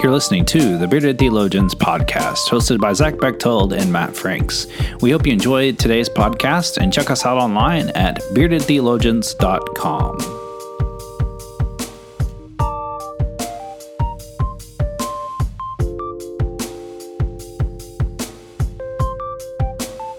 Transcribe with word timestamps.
You're 0.00 0.12
listening 0.12 0.44
to 0.46 0.78
the 0.78 0.86
Bearded 0.86 1.18
Theologians 1.18 1.74
podcast, 1.74 2.48
hosted 2.48 2.78
by 2.78 2.92
Zach 2.92 3.18
Bechtold 3.18 3.72
and 3.72 3.92
Matt 3.92 4.14
Franks. 4.14 4.68
We 5.00 5.10
hope 5.10 5.26
you 5.26 5.32
enjoyed 5.32 5.76
today's 5.76 6.08
podcast 6.08 6.78
and 6.78 6.92
check 6.92 7.10
us 7.10 7.26
out 7.26 7.36
online 7.36 7.88
at 7.90 8.20
beardedtheologians.com. 8.32 10.18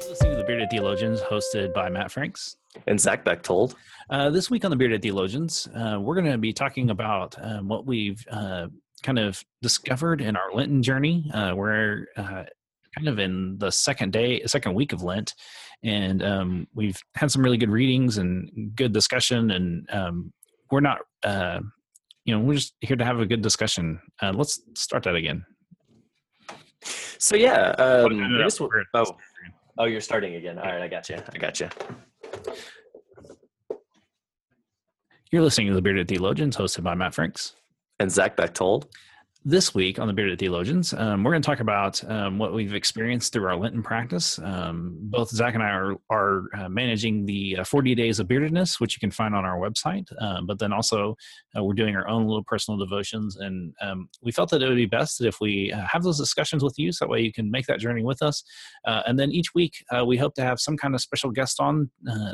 Listening 0.09 0.31
to 0.31 0.37
the 0.37 0.43
Bearded 0.45 0.69
Theologians, 0.69 1.21
hosted 1.21 1.73
by 1.73 1.87
Matt 1.89 2.11
Franks 2.11 2.57
and 2.85 2.99
Zach 2.99 3.23
Bechtold. 3.23 3.75
Uh, 4.09 4.29
this 4.29 4.49
week 4.49 4.65
on 4.65 4.71
the 4.71 4.77
Bearded 4.77 5.01
Theologians, 5.01 5.69
uh, 5.73 5.97
we're 6.01 6.15
going 6.15 6.29
to 6.29 6.37
be 6.37 6.51
talking 6.51 6.89
about 6.89 7.35
um, 7.41 7.69
what 7.69 7.85
we've 7.85 8.25
uh, 8.29 8.67
kind 8.99 9.19
of 9.19 9.43
discovered 9.61 10.21
in 10.21 10.35
our 10.35 10.53
Lenten 10.53 10.83
journey. 10.83 11.29
Uh, 11.33 11.53
we're 11.55 12.07
uh, 12.17 12.43
kind 12.95 13.07
of 13.07 13.19
in 13.19 13.57
the 13.57 13.71
second 13.71 14.13
day, 14.13 14.41
second 14.45 14.73
week 14.73 14.93
of 14.93 15.03
Lent, 15.03 15.33
and 15.83 16.23
um, 16.23 16.67
we've 16.73 16.99
had 17.15 17.31
some 17.31 17.43
really 17.43 17.57
good 17.57 17.69
readings 17.69 18.17
and 18.17 18.71
good 18.75 18.93
discussion. 18.93 19.51
And 19.51 19.89
um, 19.91 20.33
we're 20.71 20.81
not, 20.81 20.99
uh, 21.23 21.59
you 22.25 22.35
know, 22.35 22.43
we're 22.43 22.55
just 22.55 22.73
here 22.81 22.97
to 22.97 23.05
have 23.05 23.19
a 23.19 23.25
good 23.25 23.41
discussion. 23.41 23.99
Uh, 24.21 24.33
let's 24.33 24.61
start 24.75 25.03
that 25.03 25.15
again. 25.15 25.45
So 27.17 27.35
yeah, 27.35 27.71
um, 27.71 28.07
oh, 28.93 29.17
oh, 29.77 29.85
you're 29.85 30.01
starting 30.01 30.35
again. 30.35 30.57
All 30.57 30.65
right, 30.65 30.81
I 30.81 30.87
got 30.87 31.09
you. 31.09 31.17
I 31.33 31.37
got 31.37 31.59
you. 31.59 31.69
You're 35.31 35.43
listening 35.43 35.67
to 35.67 35.73
the 35.73 35.81
Bearded 35.81 36.07
Theologians, 36.07 36.57
hosted 36.57 36.83
by 36.83 36.95
Matt 36.95 37.13
Franks 37.13 37.55
and 37.99 38.11
Zach 38.11 38.35
Bechtold. 38.35 38.87
This 39.45 39.73
week 39.73 39.99
on 39.99 40.07
the 40.07 40.13
Bearded 40.13 40.37
Theologians, 40.37 40.93
um, 40.93 41.23
we're 41.23 41.31
going 41.31 41.41
to 41.41 41.45
talk 41.45 41.61
about 41.61 42.03
um, 42.11 42.37
what 42.37 42.53
we've 42.53 42.73
experienced 42.73 43.31
through 43.31 43.47
our 43.47 43.55
Lenten 43.55 43.81
practice. 43.81 44.37
Um, 44.37 44.97
both 44.99 45.29
Zach 45.29 45.53
and 45.53 45.63
I 45.63 45.69
are, 45.69 45.95
are 46.09 46.43
uh, 46.57 46.67
managing 46.67 47.25
the 47.25 47.59
uh, 47.59 47.63
40 47.63 47.95
Days 47.95 48.19
of 48.19 48.27
Beardedness, 48.27 48.81
which 48.81 48.95
you 48.95 48.99
can 48.99 49.11
find 49.11 49.33
on 49.33 49.45
our 49.45 49.57
website. 49.57 50.05
Uh, 50.19 50.41
but 50.45 50.59
then 50.59 50.73
also, 50.73 51.15
uh, 51.57 51.63
we're 51.63 51.73
doing 51.73 51.95
our 51.95 52.05
own 52.09 52.27
little 52.27 52.43
personal 52.43 52.77
devotions. 52.77 53.37
And 53.37 53.73
um, 53.81 54.09
we 54.21 54.33
felt 54.33 54.49
that 54.49 54.61
it 54.61 54.67
would 54.67 54.75
be 54.75 54.85
best 54.85 55.19
that 55.19 55.27
if 55.27 55.39
we 55.39 55.71
uh, 55.71 55.85
have 55.89 56.03
those 56.03 56.17
discussions 56.17 56.61
with 56.61 56.77
you 56.77 56.91
so 56.91 57.05
that 57.05 57.09
way 57.09 57.21
you 57.21 57.31
can 57.31 57.49
make 57.49 57.65
that 57.67 57.79
journey 57.79 58.03
with 58.03 58.21
us. 58.21 58.43
Uh, 58.85 59.03
and 59.07 59.17
then 59.17 59.31
each 59.31 59.55
week, 59.55 59.85
we 60.05 60.17
hope 60.17 60.35
to 60.35 60.43
have 60.43 60.59
some 60.59 60.75
kind 60.75 60.93
of 60.93 60.99
special 60.99 61.31
guest 61.31 61.61
on 61.61 61.89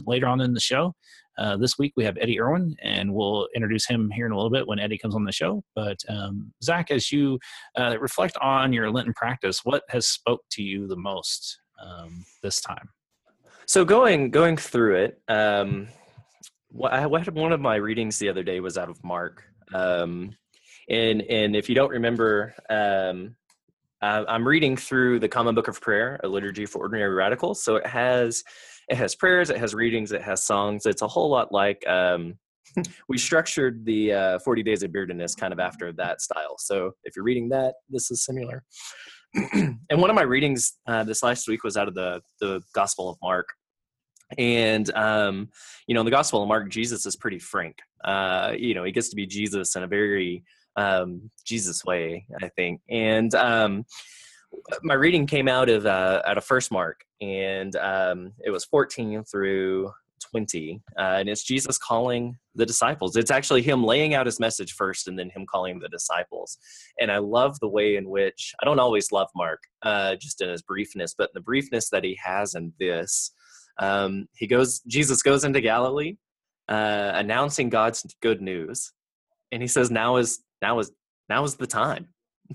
later 0.08 0.26
on 0.26 0.42
in 0.42 0.56
the 0.56 0.60
show. 0.60 0.96
Uh, 1.38 1.58
this 1.58 1.78
week 1.78 1.94
we 1.96 2.04
have 2.04 2.18
Eddie 2.20 2.40
Irwin, 2.40 2.76
and 2.82 3.14
we'll 3.14 3.48
introduce 3.56 3.86
him 3.86 4.10
here 4.12 4.26
in 4.26 4.32
a 4.32 4.36
little 4.36 4.52
bit 4.52 4.68
when 4.68 4.80
Eddie 4.80 4.98
comes 4.98 5.16
on 5.16 5.24
the 5.24 5.32
show. 5.32 5.64
But 5.76 5.98
um, 6.08 6.54
Zach, 6.64 6.92
as 6.92 7.12
you 7.12 7.40
uh, 7.78 7.98
reflect 8.00 8.38
on 8.38 8.72
your 8.72 8.90
Lenten 8.90 9.14
practice, 9.14 9.62
what 9.64 9.84
has 9.90 10.08
spoke 10.08 10.42
to 10.52 10.64
you 10.64 10.88
the 10.88 10.96
most 10.96 11.60
um, 11.84 12.26
this 12.42 12.62
time? 12.62 12.90
So 13.66 13.84
going 13.84 14.32
going 14.32 14.58
through 14.58 14.96
it, 14.96 15.22
um, 15.28 15.88
I, 16.84 17.06
one 17.06 17.52
of 17.52 17.62
my 17.62 17.76
readings 17.76 18.20
the 18.20 18.30
other 18.30 18.44
day 18.44 18.60
was 18.60 18.78
out 18.78 18.90
of 18.90 19.04
Mark, 19.04 19.44
um, 19.74 20.36
and 20.90 21.22
and 21.24 21.56
if 21.56 21.70
you 21.70 21.76
don't 21.76 21.92
remember. 21.92 22.54
Um, 22.70 23.36
I'm 24.02 24.48
reading 24.48 24.78
through 24.78 25.20
the 25.20 25.28
Common 25.28 25.56
Book 25.56 25.68
of 25.68 25.82
Prayer, 25.82 26.20
a 26.24 26.28
liturgy 26.28 26.68
for 26.68 26.78
ordinary 26.80 27.16
radicals. 27.16 27.64
So 27.64 27.78
it 27.78 27.88
has 27.88 28.44
it 28.90 28.98
has 28.98 29.16
prayers, 29.16 29.50
it 29.50 29.58
has 29.58 29.74
readings, 29.74 30.12
it 30.12 30.22
has 30.22 30.44
songs. 30.44 30.86
It's 30.86 31.02
a 31.02 31.08
whole 31.08 31.30
lot 31.30 31.52
like 31.52 31.86
um, 31.88 32.36
we 33.10 33.18
structured 33.18 33.86
the 33.86 34.14
uh, 34.14 34.40
40 34.40 34.64
Days 34.64 34.84
of 34.84 34.92
Beardedness 34.92 35.36
kind 35.36 35.54
of 35.54 35.60
after 35.60 35.92
that 35.94 36.22
style. 36.22 36.56
So 36.58 36.92
if 37.04 37.16
you're 37.16 37.26
reading 37.26 37.50
that, 37.50 37.76
this 37.90 38.12
is 38.12 38.24
similar. 38.24 38.64
and 39.54 39.78
one 39.90 40.10
of 40.10 40.16
my 40.16 40.24
readings 40.24 40.74
uh, 40.88 41.04
this 41.04 41.24
last 41.24 41.48
week 41.48 41.64
was 41.64 41.78
out 41.78 41.88
of 41.88 41.96
the 41.96 42.22
the 42.40 42.62
Gospel 42.74 43.10
of 43.10 43.18
Mark. 43.22 43.48
And 44.38 44.90
um, 44.96 45.50
you 45.88 45.94
know, 45.94 46.02
in 46.02 46.06
the 46.06 46.12
Gospel 46.12 46.42
of 46.42 46.48
Mark, 46.48 46.70
Jesus 46.70 47.06
is 47.06 47.16
pretty 47.16 47.40
frank. 47.40 47.78
Uh, 48.04 48.54
you 48.58 48.74
know, 48.74 48.84
he 48.84 48.92
gets 48.92 49.10
to 49.10 49.16
be 49.16 49.26
Jesus 49.26 49.76
in 49.76 49.84
a 49.84 49.88
very 49.88 50.44
um, 50.76 51.30
Jesus 51.46 51.84
way, 51.86 52.26
I 52.42 52.50
think. 52.50 52.82
And 52.90 53.34
um, 53.36 53.86
my 54.84 54.94
reading 54.94 55.28
came 55.28 55.48
out 55.48 55.70
of 55.70 55.86
uh, 55.86 56.22
out 56.26 56.38
of 56.38 56.46
First 56.46 56.72
Mark, 56.72 57.05
and 57.22 57.76
um, 57.78 58.34
it 58.44 58.52
was 58.52 58.66
14 58.66 59.24
through 59.24 59.92
20, 60.32 60.82
uh, 60.98 61.02
and 61.02 61.30
it's 61.30 61.44
Jesus 61.44 61.78
calling 61.78 62.38
the 62.56 62.66
disciples. 62.66 63.16
It's 63.16 63.32
actually 63.32 63.62
him 63.62 63.84
laying 63.84 64.14
out 64.14 64.26
his 64.26 64.40
message 64.40 64.74
first, 64.74 65.08
and 65.08 65.18
then 65.18 65.30
him 65.30 65.46
calling 65.46 65.80
the 65.80 65.90
disciples. 65.90 66.58
And 67.00 67.12
I 67.12 67.20
love 67.20 67.60
the 67.60 67.70
way 67.70 67.96
in 67.96 68.10
which 68.10 68.54
I 68.62 68.66
don't 68.66 68.80
always 68.80 69.12
love 69.12 69.30
Mark, 69.36 69.62
uh, 69.82 70.16
just 70.16 70.42
in 70.42 70.50
his 70.50 70.62
briefness, 70.62 71.14
but 71.18 71.34
the 71.34 71.42
briefness 71.42 71.90
that 71.90 72.04
he 72.04 72.18
has 72.24 72.56
in 72.56 72.74
this. 72.80 73.32
Um, 73.78 74.28
he 74.36 74.48
goes, 74.48 74.80
Jesus 74.88 75.22
goes 75.22 75.44
into 75.44 75.62
Galilee, 75.62 76.16
uh, 76.70 77.12
announcing 77.16 77.70
God's 77.70 78.06
good 78.22 78.42
news, 78.42 78.92
and 79.52 79.62
he 79.62 79.68
says, 79.68 79.92
"Now 79.92 80.18
is 80.18 80.44
now 80.62 80.80
is 80.80 80.92
now 81.30 81.44
is 81.44 81.56
the 81.56 81.68
time." 81.68 82.08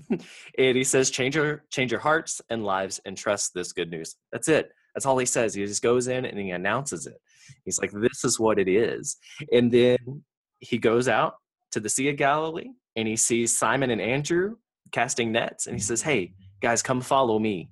And 0.09 0.77
he 0.77 0.83
says, 0.83 1.09
change 1.09 1.35
your 1.35 1.63
change 1.69 1.91
your 1.91 1.99
hearts 1.99 2.41
and 2.49 2.63
lives 2.63 2.99
and 3.05 3.17
trust 3.17 3.53
this 3.53 3.73
good 3.73 3.89
news. 3.89 4.15
That's 4.31 4.47
it. 4.47 4.71
That's 4.93 5.05
all 5.05 5.17
he 5.17 5.25
says. 5.25 5.53
He 5.53 5.65
just 5.65 5.83
goes 5.83 6.07
in 6.07 6.25
and 6.25 6.37
he 6.37 6.51
announces 6.51 7.07
it. 7.07 7.21
He's 7.63 7.79
like, 7.79 7.91
this 7.91 8.23
is 8.23 8.39
what 8.39 8.59
it 8.59 8.67
is. 8.67 9.17
And 9.51 9.71
then 9.71 10.23
he 10.59 10.77
goes 10.77 11.07
out 11.07 11.35
to 11.71 11.79
the 11.79 11.89
Sea 11.89 12.09
of 12.09 12.17
Galilee 12.17 12.71
and 12.95 13.07
he 13.07 13.15
sees 13.15 13.57
Simon 13.57 13.89
and 13.89 14.01
Andrew 14.01 14.57
casting 14.91 15.31
nets. 15.31 15.67
And 15.67 15.75
he 15.75 15.81
says, 15.81 16.01
Hey, 16.01 16.33
guys, 16.61 16.81
come 16.81 17.01
follow 17.01 17.39
me. 17.39 17.71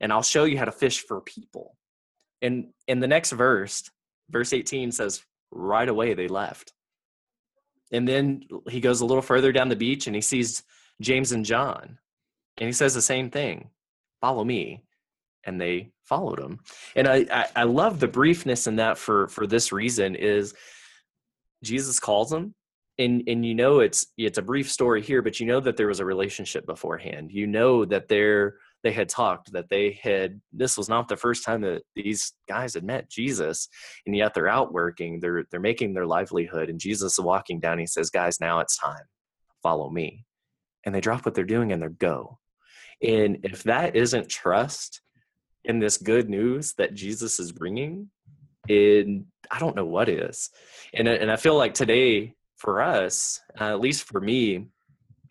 And 0.00 0.12
I'll 0.12 0.22
show 0.22 0.44
you 0.44 0.58
how 0.58 0.64
to 0.64 0.72
fish 0.72 1.00
for 1.00 1.20
people. 1.20 1.76
And 2.42 2.68
in 2.86 3.00
the 3.00 3.08
next 3.08 3.32
verse, 3.32 3.90
verse 4.30 4.52
18 4.52 4.92
says, 4.92 5.22
Right 5.50 5.88
away 5.88 6.14
they 6.14 6.28
left. 6.28 6.72
And 7.92 8.08
then 8.08 8.42
he 8.68 8.80
goes 8.80 9.00
a 9.00 9.06
little 9.06 9.22
further 9.22 9.52
down 9.52 9.68
the 9.68 9.76
beach 9.76 10.06
and 10.06 10.16
he 10.16 10.22
sees 10.22 10.62
James 11.00 11.32
and 11.32 11.44
John. 11.44 11.98
And 12.58 12.66
he 12.66 12.72
says 12.72 12.94
the 12.94 13.02
same 13.02 13.30
thing 13.30 13.70
follow 14.20 14.44
me. 14.44 14.84
And 15.46 15.60
they 15.60 15.92
followed 16.04 16.40
him. 16.40 16.60
And 16.96 17.06
I, 17.06 17.26
I, 17.30 17.46
I 17.56 17.62
love 17.64 18.00
the 18.00 18.08
briefness 18.08 18.66
in 18.66 18.76
that 18.76 18.96
for, 18.96 19.28
for 19.28 19.46
this 19.46 19.72
reason 19.72 20.14
is 20.14 20.54
Jesus 21.62 22.00
calls 22.00 22.30
them 22.30 22.54
and 22.98 23.22
and 23.26 23.44
you 23.44 23.54
know 23.54 23.80
it's 23.80 24.06
it's 24.16 24.38
a 24.38 24.42
brief 24.42 24.70
story 24.70 25.02
here 25.02 25.22
but 25.22 25.40
you 25.40 25.46
know 25.46 25.60
that 25.60 25.76
there 25.76 25.88
was 25.88 26.00
a 26.00 26.04
relationship 26.04 26.64
beforehand 26.66 27.30
you 27.32 27.46
know 27.46 27.84
that 27.84 28.08
they're 28.08 28.56
they 28.82 28.92
had 28.92 29.08
talked 29.08 29.50
that 29.52 29.68
they 29.68 29.98
had 30.02 30.40
this 30.52 30.76
was 30.76 30.88
not 30.88 31.08
the 31.08 31.16
first 31.16 31.44
time 31.44 31.60
that 31.60 31.82
these 31.96 32.32
guys 32.48 32.74
had 32.74 32.84
met 32.84 33.10
jesus 33.10 33.68
and 34.06 34.14
yet 34.14 34.32
they're 34.34 34.48
out 34.48 34.72
working 34.72 35.18
they're 35.18 35.44
they're 35.50 35.60
making 35.60 35.92
their 35.92 36.06
livelihood 36.06 36.68
and 36.68 36.78
jesus 36.78 37.18
is 37.18 37.24
walking 37.24 37.58
down 37.58 37.78
he 37.78 37.86
says 37.86 38.10
guys 38.10 38.40
now 38.40 38.60
it's 38.60 38.76
time 38.78 39.04
follow 39.62 39.90
me 39.90 40.24
and 40.84 40.94
they 40.94 41.00
drop 41.00 41.24
what 41.24 41.34
they're 41.34 41.44
doing 41.44 41.72
and 41.72 41.80
they're 41.80 41.88
go. 41.90 42.38
And 43.02 43.38
if 43.42 43.62
that 43.64 43.96
isn't 43.96 44.28
trust 44.28 45.00
in 45.64 45.78
this 45.78 45.96
good 45.96 46.28
news 46.28 46.74
that 46.74 46.94
Jesus 46.94 47.40
is 47.40 47.52
bringing, 47.52 48.10
in 48.68 49.26
I 49.50 49.58
don't 49.58 49.76
know 49.76 49.84
what 49.84 50.08
is. 50.08 50.50
And 50.94 51.08
and 51.08 51.30
I 51.30 51.36
feel 51.36 51.56
like 51.56 51.74
today 51.74 52.34
for 52.56 52.80
us, 52.80 53.40
uh, 53.60 53.64
at 53.64 53.80
least 53.80 54.04
for 54.04 54.20
me, 54.20 54.68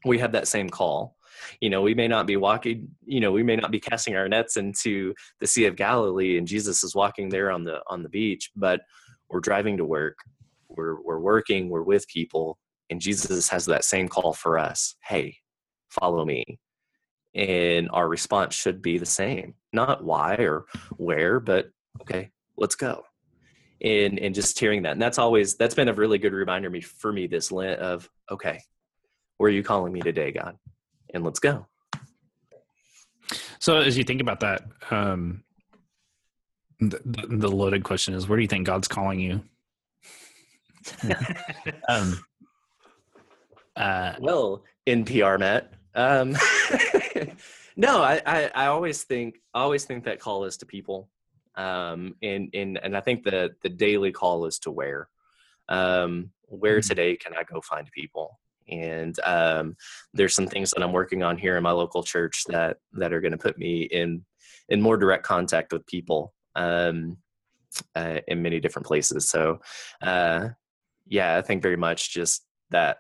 we 0.06 0.20
have 0.20 0.34
that 0.34 0.48
same 0.48 0.70
call. 0.70 1.16
You 1.60 1.70
know, 1.70 1.82
we 1.82 1.94
may 1.94 2.08
not 2.08 2.28
be 2.28 2.38
walking, 2.38 2.90
you 3.06 3.20
know, 3.20 3.32
we 3.32 3.44
may 3.44 3.56
not 3.56 3.72
be 3.72 3.80
casting 3.80 4.16
our 4.16 4.30
nets 4.30 4.56
into 4.56 5.14
the 5.40 5.48
Sea 5.48 5.66
of 5.66 5.76
Galilee 5.76 6.38
and 6.38 6.48
Jesus 6.48 6.84
is 6.84 6.96
walking 6.96 7.30
there 7.30 7.52
on 7.52 7.64
the 7.64 7.82
on 7.88 8.04
the 8.04 8.10
beach, 8.10 8.52
but 8.56 8.82
we're 9.30 9.40
driving 9.40 9.78
to 9.78 9.86
work. 9.86 10.18
We're 10.70 11.02
we're 11.02 11.20
working, 11.20 11.70
we're 11.70 11.84
with 11.84 12.08
people, 12.08 12.58
and 12.90 13.02
Jesus 13.02 13.50
has 13.50 13.66
that 13.66 13.84
same 13.84 14.08
call 14.08 14.34
for 14.34 14.58
us. 14.60 14.96
Hey, 15.04 15.38
follow 16.00 16.26
me. 16.26 16.60
And 17.36 17.90
our 17.92 18.08
response 18.08 18.54
should 18.54 18.82
be 18.82 18.98
the 18.98 19.06
same. 19.06 19.56
Not 19.72 20.04
why 20.04 20.36
or 20.36 20.66
where 20.98 21.40
but 21.40 21.70
okay 22.02 22.32
let's 22.58 22.76
go. 22.76 23.04
And 23.82 24.20
and 24.20 24.34
just 24.36 24.60
hearing 24.60 24.84
that. 24.84 24.94
And 24.94 25.02
that's 25.02 25.18
always 25.18 25.56
that's 25.56 25.76
been 25.76 25.90
a 25.90 25.94
really 25.94 26.18
good 26.18 26.34
reminder 26.34 26.70
me 26.70 26.82
for 26.82 27.12
me 27.12 27.28
this 27.28 27.52
lent 27.52 27.80
of 27.80 28.10
okay 28.32 28.62
where 29.38 29.50
are 29.50 29.54
you 29.54 29.64
calling 29.64 29.92
me 29.92 30.02
today 30.02 30.32
god? 30.32 30.58
And 31.14 31.24
let's 31.24 31.40
go. 31.40 31.68
So 33.60 33.80
as 33.80 33.98
you 33.98 34.04
think 34.04 34.22
about 34.22 34.40
that 34.42 34.64
um 34.92 35.44
the, 36.80 37.00
the 37.30 37.50
loaded 37.50 37.84
question 37.84 38.14
is 38.14 38.28
where 38.28 38.38
do 38.38 38.42
you 38.42 38.48
think 38.48 38.68
god's 38.68 38.88
calling 38.88 39.20
you? 39.20 39.42
Um 41.90 42.24
uh 43.76 44.14
well 44.20 44.64
npr 44.88 45.40
met 45.40 45.74
um, 45.96 46.36
no, 47.76 48.02
I, 48.02 48.22
I, 48.26 48.52
I, 48.54 48.66
always 48.68 49.04
think 49.04 49.40
I 49.54 49.62
always 49.62 49.86
think 49.86 50.04
that 50.06 50.20
call 50.20 50.46
is 50.46 50.58
to 50.58 50.66
people, 50.66 51.10
um, 51.56 52.16
and 52.22 52.50
and 52.54 52.80
and 52.82 52.98
I 52.98 53.02
think 53.02 53.24
the 53.24 53.56
the 53.62 53.70
daily 53.70 54.12
call 54.12 54.46
is 54.46 54.60
to 54.60 54.72
where, 54.72 55.10
um, 55.70 56.32
where 56.46 56.80
mm-hmm. 56.80 56.88
today 56.88 57.16
can 57.16 57.34
I 57.34 57.44
go 57.44 57.62
find 57.62 57.90
people, 57.92 58.40
and 58.68 59.18
um, 59.24 59.76
there's 60.14 60.36
some 60.36 60.48
things 60.48 60.72
that 60.72 60.84
I'm 60.84 60.94
working 60.94 61.24
on 61.24 61.38
here 61.38 61.58
in 61.58 61.64
my 61.64 61.72
local 61.72 62.04
church 62.04 62.44
that 62.48 62.78
that 62.94 63.14
are 63.14 63.22
going 63.22 63.32
to 63.32 63.38
put 63.38 63.58
me 63.58 63.84
in 63.84 64.26
in 64.70 64.82
more 64.82 64.98
direct 64.98 65.24
contact 65.24 65.74
with 65.74 65.86
people 65.86 66.34
um, 66.56 67.18
uh, 67.96 68.20
in 68.28 68.42
many 68.42 68.60
different 68.60 68.86
places. 68.86 69.30
So, 69.30 69.60
uh, 70.02 70.50
yeah, 71.08 71.38
I 71.38 71.42
think 71.42 71.62
very 71.62 71.78
much 71.78 72.14
just 72.14 72.46
that 72.70 73.00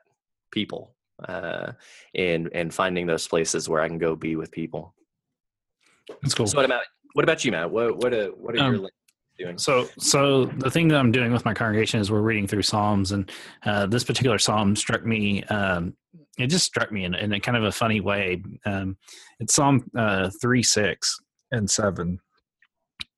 people 0.51 0.93
uh, 1.27 1.73
and 2.15 2.49
and 2.53 2.73
finding 2.73 3.05
those 3.05 3.27
places 3.27 3.69
where 3.69 3.81
I 3.81 3.87
can 3.87 3.97
go 3.97 4.15
be 4.15 4.35
with 4.35 4.51
people. 4.51 4.93
That's 6.21 6.33
cool. 6.33 6.47
So 6.47 6.57
what 6.57 6.65
about 6.65 6.83
what 7.13 7.23
about 7.23 7.45
you, 7.45 7.51
Matt? 7.51 7.71
What 7.71 7.97
what 7.97 8.13
are, 8.13 8.27
what 8.27 8.55
are 8.55 8.59
um, 8.59 8.75
your 8.75 8.89
doing? 9.37 9.57
So, 9.57 9.87
so 9.97 10.45
the 10.45 10.71
thing 10.71 10.87
that 10.89 10.97
I'm 10.97 11.11
doing 11.11 11.31
with 11.31 11.45
my 11.45 11.53
congregation 11.53 11.99
is 11.99 12.11
we're 12.11 12.21
reading 12.21 12.47
through 12.47 12.63
Psalms, 12.63 13.11
and 13.11 13.31
uh, 13.65 13.85
this 13.85 14.03
particular 14.03 14.37
Psalm 14.37 14.75
struck 14.75 15.05
me. 15.05 15.43
Um, 15.45 15.95
it 16.37 16.47
just 16.47 16.65
struck 16.65 16.91
me 16.91 17.05
in, 17.05 17.13
in, 17.13 17.33
a 17.33 17.39
kind 17.39 17.57
of 17.57 17.63
a 17.63 17.71
funny 17.71 17.99
way. 17.99 18.43
Um, 18.65 18.97
it's 19.39 19.53
Psalm 19.53 19.89
uh, 19.97 20.29
three, 20.41 20.63
six, 20.63 21.19
and 21.51 21.69
seven. 21.69 22.19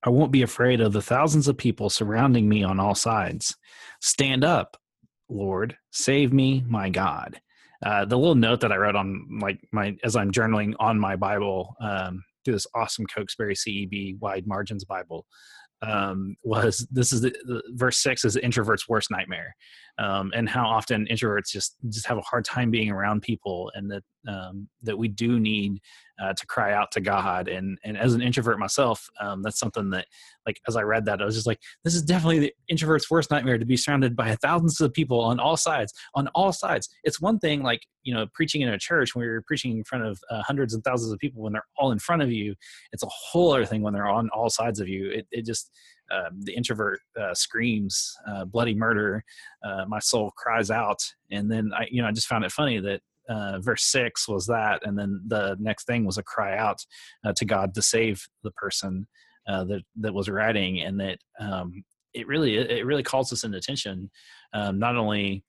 I 0.03 0.09
won't 0.09 0.31
be 0.31 0.43
afraid 0.43 0.81
of 0.81 0.93
the 0.93 1.01
thousands 1.01 1.47
of 1.47 1.57
people 1.57 1.89
surrounding 1.89 2.47
me 2.47 2.63
on 2.63 2.79
all 2.79 2.95
sides. 2.95 3.55
Stand 4.01 4.43
up, 4.43 4.77
Lord, 5.29 5.77
save 5.91 6.31
me, 6.31 6.63
my 6.67 6.89
God. 6.89 7.41
Uh, 7.83 8.05
the 8.05 8.17
little 8.17 8.35
note 8.35 8.61
that 8.61 8.71
I 8.71 8.77
wrote 8.77 8.95
on 8.95 9.39
like 9.41 9.59
my 9.71 9.95
as 10.03 10.15
I'm 10.15 10.31
journaling 10.31 10.73
on 10.79 10.99
my 10.99 11.15
Bible 11.15 11.75
um, 11.81 12.23
through 12.43 12.53
this 12.53 12.67
awesome 12.75 13.05
Cokesbury 13.07 13.55
CEB 13.55 14.19
wide 14.19 14.47
margins 14.47 14.85
Bible 14.85 15.25
um, 15.81 16.35
was 16.43 16.87
this 16.91 17.11
is 17.11 17.21
the, 17.21 17.35
the, 17.45 17.61
verse 17.69 17.97
six 17.97 18.25
is 18.25 18.35
the 18.35 18.43
introvert's 18.43 18.87
worst 18.87 19.11
nightmare, 19.11 19.55
um, 19.97 20.31
and 20.35 20.49
how 20.49 20.65
often 20.65 21.07
introverts 21.09 21.49
just 21.49 21.75
just 21.89 22.05
have 22.07 22.17
a 22.17 22.21
hard 22.21 22.43
time 22.43 22.69
being 22.69 22.91
around 22.91 23.21
people, 23.21 23.71
and 23.75 23.89
that 23.91 24.03
um, 24.27 24.67
that 24.81 24.97
we 24.97 25.07
do 25.07 25.39
need 25.39 25.79
uh, 26.21 26.33
to 26.33 26.45
cry 26.47 26.73
out 26.73 26.91
to 26.91 27.01
God. 27.01 27.47
And 27.47 27.77
and 27.83 27.97
as 27.97 28.13
an 28.13 28.21
introvert 28.21 28.59
myself, 28.59 29.07
um, 29.21 29.41
that's 29.41 29.59
something 29.59 29.89
that 29.91 30.07
like 30.45 30.59
as 30.67 30.75
I 30.75 30.81
read 30.81 31.05
that, 31.05 31.21
I 31.21 31.25
was 31.25 31.35
just 31.35 31.47
like, 31.47 31.61
this 31.83 31.95
is 31.95 32.01
definitely 32.01 32.39
the 32.39 32.53
introvert's 32.67 33.09
worst 33.09 33.31
nightmare 33.31 33.57
to 33.57 33.65
be 33.65 33.77
surrounded 33.77 34.15
by 34.15 34.35
thousands 34.35 34.81
of 34.81 34.93
people 34.93 35.21
on 35.21 35.39
all 35.39 35.57
sides. 35.57 35.93
On 36.13 36.27
all 36.29 36.51
sides, 36.51 36.89
it's 37.03 37.21
one 37.21 37.39
thing 37.39 37.63
like 37.63 37.81
you 38.03 38.13
know 38.13 38.25
preaching 38.33 38.61
in 38.61 38.69
a 38.69 38.79
church 38.79 39.15
when 39.15 39.23
you're 39.23 39.43
preaching 39.43 39.77
in 39.77 39.83
front 39.85 40.05
of 40.05 40.19
uh, 40.29 40.41
hundreds 40.43 40.73
and 40.73 40.83
thousands 40.83 41.13
of 41.13 41.19
people 41.19 41.41
when 41.41 41.53
they're 41.53 41.65
all 41.77 41.91
in 41.91 41.99
front 41.99 42.21
of 42.21 42.31
you. 42.31 42.53
It's 42.91 43.03
a 43.03 43.09
whole 43.09 43.53
other 43.53 43.65
thing 43.65 43.81
when 43.81 43.93
they're 43.93 44.09
on 44.09 44.29
all 44.29 44.49
sides 44.49 44.81
of 44.81 44.89
you. 44.89 45.09
It 45.09 45.27
it 45.31 45.45
just 45.45 45.71
um, 46.11 46.41
the 46.41 46.53
introvert 46.53 46.99
uh, 47.19 47.33
screams 47.33 48.15
uh, 48.27 48.45
bloody 48.45 48.75
murder 48.75 49.23
uh, 49.63 49.85
my 49.87 49.99
soul 49.99 50.31
cries 50.37 50.69
out 50.69 50.99
and 51.31 51.51
then 51.51 51.71
i 51.75 51.87
you 51.89 52.01
know 52.01 52.07
i 52.07 52.11
just 52.11 52.27
found 52.27 52.43
it 52.43 52.51
funny 52.51 52.79
that 52.79 53.01
uh, 53.29 53.59
verse 53.59 53.83
six 53.83 54.27
was 54.27 54.45
that, 54.47 54.85
and 54.85 54.97
then 54.97 55.21
the 55.27 55.55
next 55.59 55.85
thing 55.85 56.05
was 56.05 56.17
a 56.17 56.23
cry 56.23 56.57
out 56.57 56.85
uh, 57.25 57.33
to 57.33 57.45
God 57.45 57.73
to 57.75 57.81
save 57.81 58.27
the 58.43 58.51
person 58.51 59.07
uh, 59.47 59.63
that 59.65 59.81
that 59.97 60.13
was 60.13 60.29
writing, 60.29 60.81
and 60.81 60.99
that 60.99 61.17
um, 61.39 61.83
it 62.13 62.27
really 62.27 62.57
it 62.57 62.85
really 62.85 63.03
calls 63.03 63.31
us 63.33 63.43
into 63.43 63.57
attention. 63.57 64.09
Um, 64.53 64.79
not 64.79 64.95
only, 64.95 65.43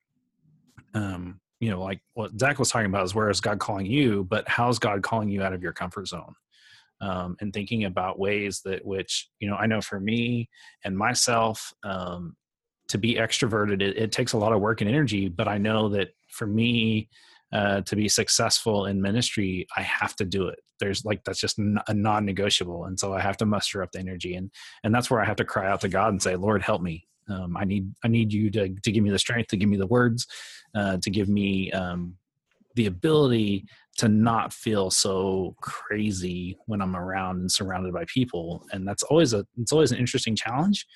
um, 0.95 1.41
you 1.61 1.71
know, 1.71 1.83
like 1.83 2.01
what 2.15 2.39
Zach 2.39 2.59
was 2.59 2.71
talking 2.71 2.87
about 2.87 3.05
is 3.05 3.15
where 3.15 3.31
is 3.31 3.41
God 3.41 3.59
calling 3.59 3.87
you, 3.87 4.25
but 4.25 4.49
how's 4.49 4.79
God 4.79 5.03
calling 5.03 5.29
you 5.29 5.43
out 5.43 5.53
of 5.53 5.63
your 5.63 5.73
comfort 5.73 6.09
zone? 6.09 6.35
Um, 7.01 7.37
and 7.41 7.53
thinking 7.53 7.85
about 7.85 8.19
ways 8.19 8.63
that 8.65 8.85
which 8.85 9.29
you 9.39 9.49
know 9.49 9.57
I 9.57 9.67
know 9.67 9.83
for 9.83 10.01
me 10.01 10.49
and 10.85 10.97
myself 10.97 11.73
um, 11.85 12.37
to 12.89 12.97
be 12.97 13.17
extroverted 13.17 13.83
it, 13.83 13.99
it, 13.99 14.13
takes 14.13 14.33
a 14.33 14.39
lot 14.39 14.53
of 14.53 14.61
work 14.61 14.81
and 14.81 14.89
energy 14.89 15.29
but 15.29 15.49
i 15.49 15.59
know 15.59 15.89
that 15.89 16.11
for 16.31 16.47
me 16.47 17.09
uh, 17.53 17.81
to 17.83 17.97
be 17.97 18.09
successful 18.09 18.87
in 18.87 19.01
ministry, 19.01 19.67
I 19.77 19.83
have 19.83 20.17
to 20.17 20.25
do 20.25 20.49
it. 20.49 20.59
There's 20.81 21.05
like 21.05 21.23
that's 21.25 21.41
just 21.41 21.59
a 21.59 21.95
non-negotiable, 21.95 22.85
and 22.85 22.99
so 22.99 23.15
I 23.15 23.21
have 23.21 23.37
to 23.39 23.47
muster 23.47 23.83
up 23.83 23.93
the 23.93 24.01
energy, 24.01 24.35
and 24.35 24.51
and 24.85 24.95
that's 24.95 25.11
where 25.11 25.23
I 25.23 25.25
have 25.25 25.37
to 25.37 25.45
cry 25.45 25.71
out 25.71 25.81
to 25.83 25.89
God 25.89 26.09
and 26.09 26.23
say, 26.23 26.37
Lord, 26.37 26.63
help 26.63 26.83
me. 26.83 27.07
Um, 27.29 27.57
I 27.57 27.65
need 27.65 27.91
I 28.05 28.09
need 28.09 28.33
you 28.33 28.51
to 28.51 28.69
to 28.69 28.93
give 28.93 29.03
me 29.03 29.11
the 29.11 29.19
strength, 29.19 29.49
to 29.49 29.57
give 29.57 29.69
me 29.69 29.77
the 29.77 29.87
words, 29.87 30.27
uh, 30.75 30.99
to 30.99 31.09
give 31.09 31.29
me 31.29 31.71
um, 31.73 32.17
the 32.75 32.87
ability 32.87 33.65
to 33.99 34.09
not 34.09 34.53
feel 34.53 34.91
so 34.91 35.55
crazy 35.61 36.57
when 36.67 36.81
I'm 36.81 36.97
around 36.97 37.41
and 37.41 37.51
surrounded 37.51 37.93
by 37.93 38.05
people, 38.07 38.67
and 38.73 38.87
that's 38.87 39.03
always 39.05 39.33
a 39.33 39.47
it's 39.59 39.73
always 39.73 39.93
an 39.93 39.99
interesting 39.99 40.37
challenge. 40.37 40.87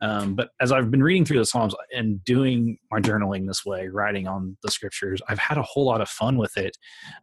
Um, 0.00 0.34
but 0.34 0.50
as 0.60 0.70
I've 0.70 0.90
been 0.90 1.02
reading 1.02 1.24
through 1.24 1.38
the 1.38 1.44
Psalms 1.44 1.74
and 1.92 2.22
doing 2.24 2.78
my 2.90 3.00
journaling 3.00 3.46
this 3.46 3.64
way, 3.64 3.88
writing 3.88 4.28
on 4.28 4.56
the 4.62 4.70
scriptures, 4.70 5.20
I've 5.28 5.40
had 5.40 5.58
a 5.58 5.62
whole 5.62 5.84
lot 5.84 6.00
of 6.00 6.08
fun 6.08 6.36
with 6.36 6.56
it. 6.56 6.76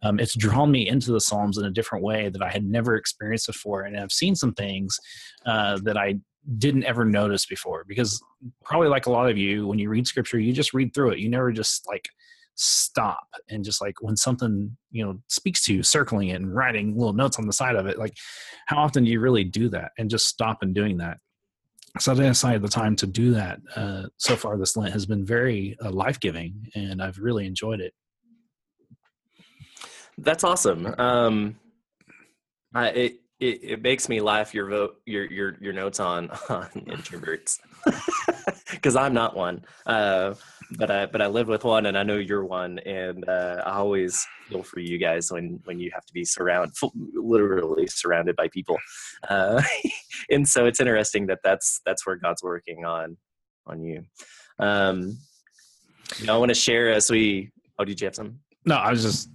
Um, 0.03 0.19
it's 0.19 0.35
drawn 0.35 0.71
me 0.71 0.87
into 0.87 1.11
the 1.11 1.21
Psalms 1.21 1.57
in 1.57 1.65
a 1.65 1.71
different 1.71 2.03
way 2.03 2.29
that 2.29 2.41
I 2.41 2.49
had 2.49 2.65
never 2.65 2.95
experienced 2.95 3.47
before. 3.47 3.83
And 3.83 3.97
I've 3.97 4.11
seen 4.11 4.35
some 4.35 4.53
things 4.53 4.99
uh, 5.45 5.79
that 5.83 5.97
I 5.97 6.15
didn't 6.57 6.83
ever 6.83 7.05
notice 7.05 7.45
before 7.45 7.85
because 7.87 8.21
probably 8.63 8.89
like 8.89 9.05
a 9.05 9.11
lot 9.11 9.29
of 9.29 9.37
you, 9.37 9.67
when 9.67 9.79
you 9.79 9.89
read 9.89 10.05
scripture, 10.05 10.37
you 10.37 10.53
just 10.53 10.73
read 10.73 10.93
through 10.93 11.11
it. 11.11 11.19
You 11.19 11.29
never 11.29 11.51
just 11.51 11.87
like 11.87 12.09
stop 12.55 13.27
and 13.49 13.63
just 13.63 13.81
like 13.81 13.95
when 14.01 14.15
something 14.15 14.75
you 14.91 15.03
know 15.03 15.19
speaks 15.27 15.63
to 15.65 15.73
you 15.73 15.83
circling 15.83 16.29
it 16.29 16.35
and 16.35 16.55
writing 16.55 16.97
little 16.97 17.13
notes 17.13 17.37
on 17.37 17.45
the 17.45 17.53
side 17.53 17.75
of 17.75 17.85
it 17.85 17.99
like 17.99 18.13
how 18.67 18.77
often 18.77 19.03
do 19.03 19.11
you 19.11 19.19
really 19.19 19.43
do 19.43 19.67
that 19.67 19.91
and 19.97 20.09
just 20.09 20.27
stop 20.27 20.59
and 20.61 20.73
doing 20.73 20.97
that 20.97 21.17
So 21.99 22.13
setting 22.13 22.29
aside 22.29 22.61
the 22.61 22.67
time 22.67 22.95
to 22.97 23.07
do 23.07 23.31
that 23.33 23.59
uh, 23.75 24.03
so 24.17 24.35
far 24.35 24.57
this 24.57 24.75
Lent 24.75 24.93
has 24.93 25.05
been 25.05 25.25
very 25.25 25.77
uh, 25.83 25.91
life 25.91 26.19
giving, 26.19 26.67
and 26.75 27.01
I've 27.01 27.19
really 27.19 27.45
enjoyed 27.45 27.79
it. 27.79 27.93
That's 30.17 30.43
awesome. 30.43 30.93
Um, 30.97 31.57
I, 32.73 32.89
it, 32.89 33.13
it 33.39 33.63
it 33.63 33.81
makes 33.81 34.09
me 34.09 34.19
laugh. 34.21 34.53
Your 34.53 34.69
vote, 34.69 34.95
your 35.05 35.25
your 35.25 35.57
your 35.61 35.73
notes 35.73 35.99
on 35.99 36.29
on 36.49 36.67
introverts, 36.87 37.59
because 38.71 38.95
I'm 38.95 39.13
not 39.13 39.35
one. 39.35 39.63
Uh, 39.85 40.33
but 40.71 40.91
I 40.91 41.05
but 41.05 41.21
I 41.21 41.27
live 41.27 41.47
with 41.47 41.63
one, 41.63 41.85
and 41.85 41.97
I 41.97 42.03
know 42.03 42.17
you're 42.17 42.45
one, 42.45 42.79
and 42.79 43.27
uh, 43.27 43.63
I 43.65 43.73
always 43.73 44.25
feel 44.47 44.63
for 44.63 44.79
you 44.79 44.97
guys 44.97 45.31
when 45.31 45.59
when 45.65 45.79
you 45.79 45.91
have 45.93 46.05
to 46.05 46.13
be 46.13 46.25
surrounded, 46.25 46.75
literally 47.13 47.87
surrounded 47.87 48.35
by 48.35 48.47
people, 48.49 48.77
uh, 49.29 49.61
and 50.29 50.47
so 50.47 50.65
it's 50.65 50.79
interesting 50.79 51.27
that 51.27 51.39
that's 51.43 51.81
that's 51.85 52.05
where 52.05 52.15
God's 52.15 52.43
working 52.43 52.85
on 52.85 53.17
on 53.67 53.83
you. 53.83 54.03
Um, 54.59 55.17
you 56.19 56.25
know, 56.25 56.35
I 56.35 56.37
want 56.37 56.49
to 56.49 56.55
share 56.55 56.91
as 56.91 57.09
we. 57.09 57.51
Oh, 57.77 57.85
did 57.85 57.99
you 57.99 58.05
have 58.05 58.15
some? 58.15 58.39
No, 58.65 58.75
I 58.75 58.91
was 58.91 59.03
just. 59.03 59.29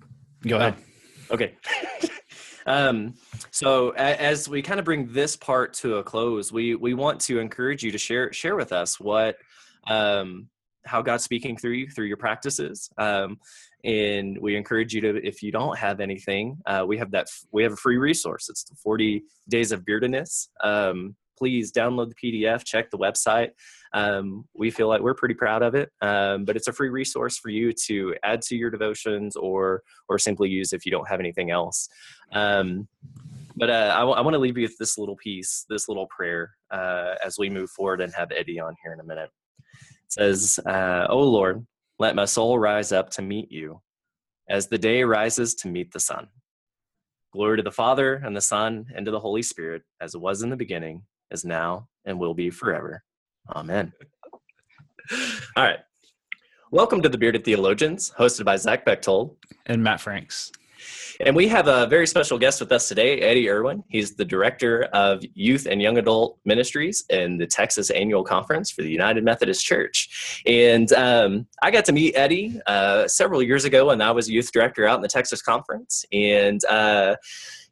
Go 0.46 0.56
ahead. 0.56 0.74
Oh, 1.30 1.34
okay. 1.34 1.54
um, 2.66 3.14
so 3.50 3.90
as 3.90 4.48
we 4.48 4.62
kind 4.62 4.78
of 4.78 4.84
bring 4.84 5.12
this 5.12 5.36
part 5.36 5.74
to 5.74 5.96
a 5.96 6.02
close, 6.02 6.52
we 6.52 6.74
we 6.74 6.94
want 6.94 7.20
to 7.22 7.38
encourage 7.38 7.82
you 7.82 7.90
to 7.92 7.98
share 7.98 8.32
share 8.32 8.56
with 8.56 8.72
us 8.72 8.98
what 8.98 9.36
um, 9.86 10.48
how 10.84 11.02
God's 11.02 11.24
speaking 11.24 11.56
through 11.56 11.72
you 11.72 11.88
through 11.90 12.06
your 12.06 12.16
practices. 12.16 12.90
Um, 12.98 13.38
and 13.84 14.38
we 14.40 14.56
encourage 14.56 14.94
you 14.94 15.00
to, 15.00 15.26
if 15.26 15.42
you 15.42 15.52
don't 15.52 15.78
have 15.78 16.00
anything, 16.00 16.58
uh, 16.66 16.84
we 16.86 16.98
have 16.98 17.10
that 17.12 17.28
we 17.52 17.62
have 17.62 17.72
a 17.72 17.76
free 17.76 17.96
resource. 17.96 18.48
It's 18.48 18.64
the 18.64 18.74
40 18.76 19.22
Days 19.48 19.72
of 19.72 19.84
Beardedness. 19.84 20.48
Um, 20.62 21.16
please 21.38 21.72
download 21.72 22.10
the 22.10 22.42
PDF, 22.44 22.64
check 22.64 22.90
the 22.90 22.98
website. 22.98 23.50
Um, 23.94 24.44
we 24.54 24.70
feel 24.70 24.88
like 24.88 25.00
we're 25.00 25.14
pretty 25.14 25.34
proud 25.34 25.62
of 25.62 25.74
it, 25.74 25.90
um, 26.02 26.44
but 26.44 26.54
it's 26.54 26.68
a 26.68 26.72
free 26.72 26.90
resource 26.90 27.38
for 27.38 27.48
you 27.48 27.72
to 27.86 28.14
add 28.22 28.42
to 28.42 28.56
your 28.56 28.70
devotions 28.70 29.36
or 29.36 29.82
or 30.08 30.18
simply 30.18 30.50
use 30.50 30.72
if 30.72 30.84
you 30.84 30.92
don't 30.92 31.08
have 31.08 31.18
anything 31.20 31.50
else. 31.50 31.88
Um, 32.32 32.86
but 33.56 33.70
uh, 33.70 33.92
I, 33.94 34.00
w- 34.00 34.16
I 34.16 34.20
want 34.20 34.34
to 34.34 34.38
leave 34.38 34.56
you 34.56 34.64
with 34.64 34.78
this 34.78 34.96
little 34.96 35.16
piece, 35.16 35.64
this 35.68 35.88
little 35.88 36.06
prayer 36.06 36.52
uh, 36.70 37.14
as 37.24 37.36
we 37.38 37.50
move 37.50 37.70
forward 37.70 38.00
and 38.00 38.14
have 38.14 38.30
Eddie 38.30 38.60
on 38.60 38.76
here 38.82 38.92
in 38.92 39.00
a 39.00 39.04
minute 39.04 39.30
says, 40.10 40.58
uh, 40.66 41.06
"O 41.08 41.18
Lord, 41.18 41.66
let 41.98 42.14
my 42.14 42.24
soul 42.24 42.58
rise 42.58 42.92
up 42.92 43.10
to 43.10 43.22
meet 43.22 43.50
you, 43.50 43.80
as 44.48 44.66
the 44.66 44.78
day 44.78 45.04
rises 45.04 45.54
to 45.56 45.68
meet 45.68 45.92
the 45.92 46.00
sun. 46.00 46.28
Glory 47.32 47.56
to 47.56 47.62
the 47.62 47.70
Father 47.70 48.14
and 48.14 48.36
the 48.36 48.40
Son 48.40 48.86
and 48.94 49.06
to 49.06 49.12
the 49.12 49.20
Holy 49.20 49.42
Spirit, 49.42 49.82
as 50.00 50.14
it 50.14 50.20
was 50.20 50.42
in 50.42 50.50
the 50.50 50.56
beginning, 50.56 51.02
is 51.30 51.44
now, 51.44 51.88
and 52.04 52.18
will 52.18 52.34
be 52.34 52.50
forever. 52.50 53.04
Amen." 53.54 53.92
All 55.56 55.64
right. 55.64 55.80
Welcome 56.72 57.02
to 57.02 57.08
the 57.08 57.18
Bearded 57.18 57.44
Theologians, 57.44 58.12
hosted 58.16 58.44
by 58.44 58.56
Zach 58.56 58.84
Bechtold 58.84 59.36
and 59.66 59.82
Matt 59.82 60.00
Franks. 60.00 60.52
And 61.24 61.36
we 61.36 61.48
have 61.48 61.68
a 61.68 61.86
very 61.86 62.06
special 62.06 62.38
guest 62.38 62.60
with 62.60 62.72
us 62.72 62.88
today, 62.88 63.20
Eddie 63.20 63.50
Irwin. 63.50 63.84
He's 63.88 64.14
the 64.14 64.24
director 64.24 64.84
of 64.92 65.22
youth 65.34 65.66
and 65.70 65.82
young 65.82 65.98
adult 65.98 66.38
ministries 66.44 67.04
in 67.10 67.36
the 67.36 67.46
Texas 67.46 67.90
Annual 67.90 68.24
Conference 68.24 68.70
for 68.70 68.82
the 68.82 68.90
United 68.90 69.22
Methodist 69.22 69.64
Church. 69.64 70.42
And 70.46 70.90
um, 70.94 71.46
I 71.62 71.70
got 71.70 71.84
to 71.86 71.92
meet 71.92 72.14
Eddie 72.16 72.58
uh, 72.66 73.06
several 73.06 73.42
years 73.42 73.64
ago 73.64 73.88
when 73.88 74.00
I 74.00 74.10
was 74.12 74.30
youth 74.30 74.50
director 74.52 74.86
out 74.86 74.96
in 74.96 75.02
the 75.02 75.08
Texas 75.08 75.42
Conference. 75.42 76.04
And 76.12 76.64
uh, 76.64 77.16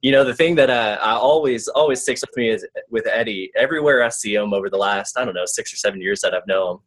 you 0.03 0.13
know 0.13 0.25
the 0.25 0.35
thing 0.35 0.55
that 0.57 0.71
uh, 0.71 0.99
I 1.03 1.15
always 1.15 1.67
always 1.69 2.03
sticks 2.03 2.21
with 2.21 2.37
me 2.37 2.51
is 2.51 2.67
with 2.91 3.07
Eddie. 3.07 3.51
Everywhere 3.57 4.03
I 4.03 4.11
see 4.11 4.35
him 4.35 4.53
over 4.53 4.71
the 4.71 4.77
last 4.77 5.19
I 5.19 5.25
don't 5.25 5.35
know 5.35 5.47
six 5.47 5.73
or 5.73 5.77
seven 5.77 6.01
years 6.01 6.21
that 6.21 6.35
I've 6.35 6.47
known 6.47 6.75
him, 6.75 6.79